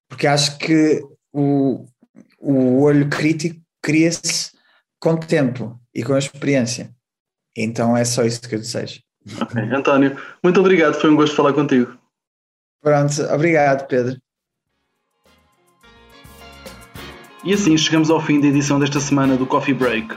porque 0.09 0.27
acho 0.27 0.57
que 0.57 1.03
o, 1.33 1.85
o 2.39 2.81
olho 2.81 3.09
crítico 3.11 3.61
cria-se 3.83 4.53
com 4.99 5.17
tempo 5.17 5.79
e 5.95 6.03
com 6.03 6.15
a 6.15 6.19
experiência. 6.19 6.95
Então 7.57 7.97
é 7.97 8.05
só 8.05 8.25
isso 8.25 8.41
que 8.43 8.55
eu 8.55 8.59
desejo. 8.59 9.01
Ok, 9.41 9.63
António, 9.63 10.17
muito 10.43 10.61
obrigado, 10.61 10.95
foi 10.95 11.11
um 11.11 11.17
gosto 11.17 11.37
falar 11.37 11.53
contigo. 11.53 11.93
Pronto, 12.83 13.23
obrigado, 13.33 13.87
Pedro. 13.87 14.17
E 17.45 17.55
assim 17.55 17.77
chegamos 17.77 18.11
ao 18.11 18.21
fim 18.21 18.41
da 18.41 18.49
edição 18.49 18.79
desta 18.79 19.01
semana 19.01 19.37
do 19.37 19.47
Coffee 19.47 19.75
Break. 19.75 20.15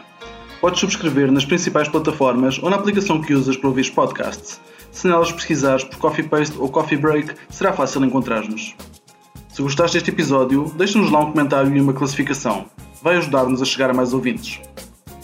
Podes 0.59 0.79
subscrever 0.79 1.31
nas 1.31 1.45
principais 1.45 1.87
plataformas 1.87 2.57
ou 2.59 2.69
na 2.69 2.77
aplicação 2.77 3.21
que 3.21 3.33
usas 3.33 3.57
para 3.57 3.69
ouvir 3.69 3.89
podcasts. 3.91 4.61
Se 4.91 5.07
nelas 5.07 5.31
pesquisares 5.31 5.83
por 5.83 5.97
Coffee 5.97 6.27
Paste 6.27 6.57
ou 6.57 6.69
Coffee 6.69 6.97
Break, 6.97 7.33
será 7.49 7.73
fácil 7.73 8.03
encontrar-nos. 8.05 8.75
Se 9.49 9.61
gostaste 9.61 9.97
deste 9.97 10.11
episódio, 10.11 10.71
deixa-nos 10.77 11.11
lá 11.11 11.19
um 11.19 11.31
comentário 11.31 11.75
e 11.75 11.81
uma 11.81 11.93
classificação. 11.93 12.69
Vai 13.03 13.17
ajudar-nos 13.17 13.61
a 13.61 13.65
chegar 13.65 13.89
a 13.89 13.93
mais 13.93 14.13
ouvintes. 14.13 14.61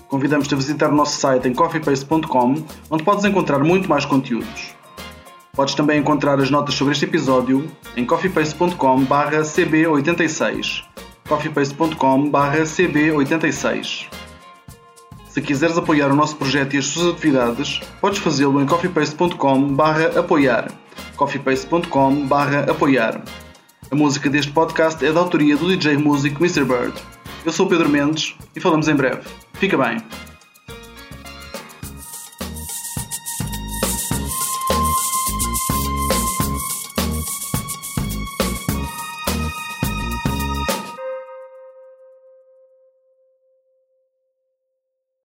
Convidamos-te 0.09 0.53
a 0.53 0.57
visitar 0.57 0.89
o 0.89 0.95
nosso 0.95 1.17
site 1.17 1.47
em 1.47 1.53
coffeepaste.com, 1.53 2.55
onde 2.89 3.03
podes 3.03 3.23
encontrar 3.23 3.59
muito 3.59 3.87
mais 3.87 4.03
conteúdos. 4.03 4.75
Podes 5.53 5.75
também 5.75 5.97
encontrar 5.97 6.37
as 6.41 6.51
notas 6.51 6.75
sobre 6.75 6.91
este 6.91 7.05
episódio 7.05 7.71
em 7.95 8.05
coffeepaste.com 8.05 9.05
cb86 9.05 10.83
coffeepaste.com 11.27 12.31
cb86 12.31 14.07
Se 15.29 15.41
quiseres 15.41 15.77
apoiar 15.77 16.11
o 16.11 16.15
nosso 16.15 16.35
projeto 16.35 16.73
e 16.73 16.79
as 16.79 16.85
suas 16.87 17.13
atividades, 17.13 17.79
podes 18.01 18.19
fazê-lo 18.19 18.61
em 18.61 18.65
coffeepaste.com 18.65 19.77
apoiar 20.17 20.69
coffeepaste.com 21.15 22.27
apoiar 22.69 23.21
A 23.89 23.95
música 23.95 24.29
deste 24.29 24.51
podcast 24.51 25.05
é 25.05 25.13
da 25.13 25.19
autoria 25.21 25.55
do 25.55 25.67
DJ 25.67 25.97
músico 25.97 26.43
Mr. 26.43 26.65
Bird. 26.65 27.18
Eu 27.49 27.53
sou 27.53 27.65
Pedro 27.65 27.89
Mendes 27.89 28.35
e 28.55 28.59
falamos 28.59 28.87
em 28.87 28.95
breve. 28.95 29.23
Fica 29.53 29.75
bem. 29.75 29.97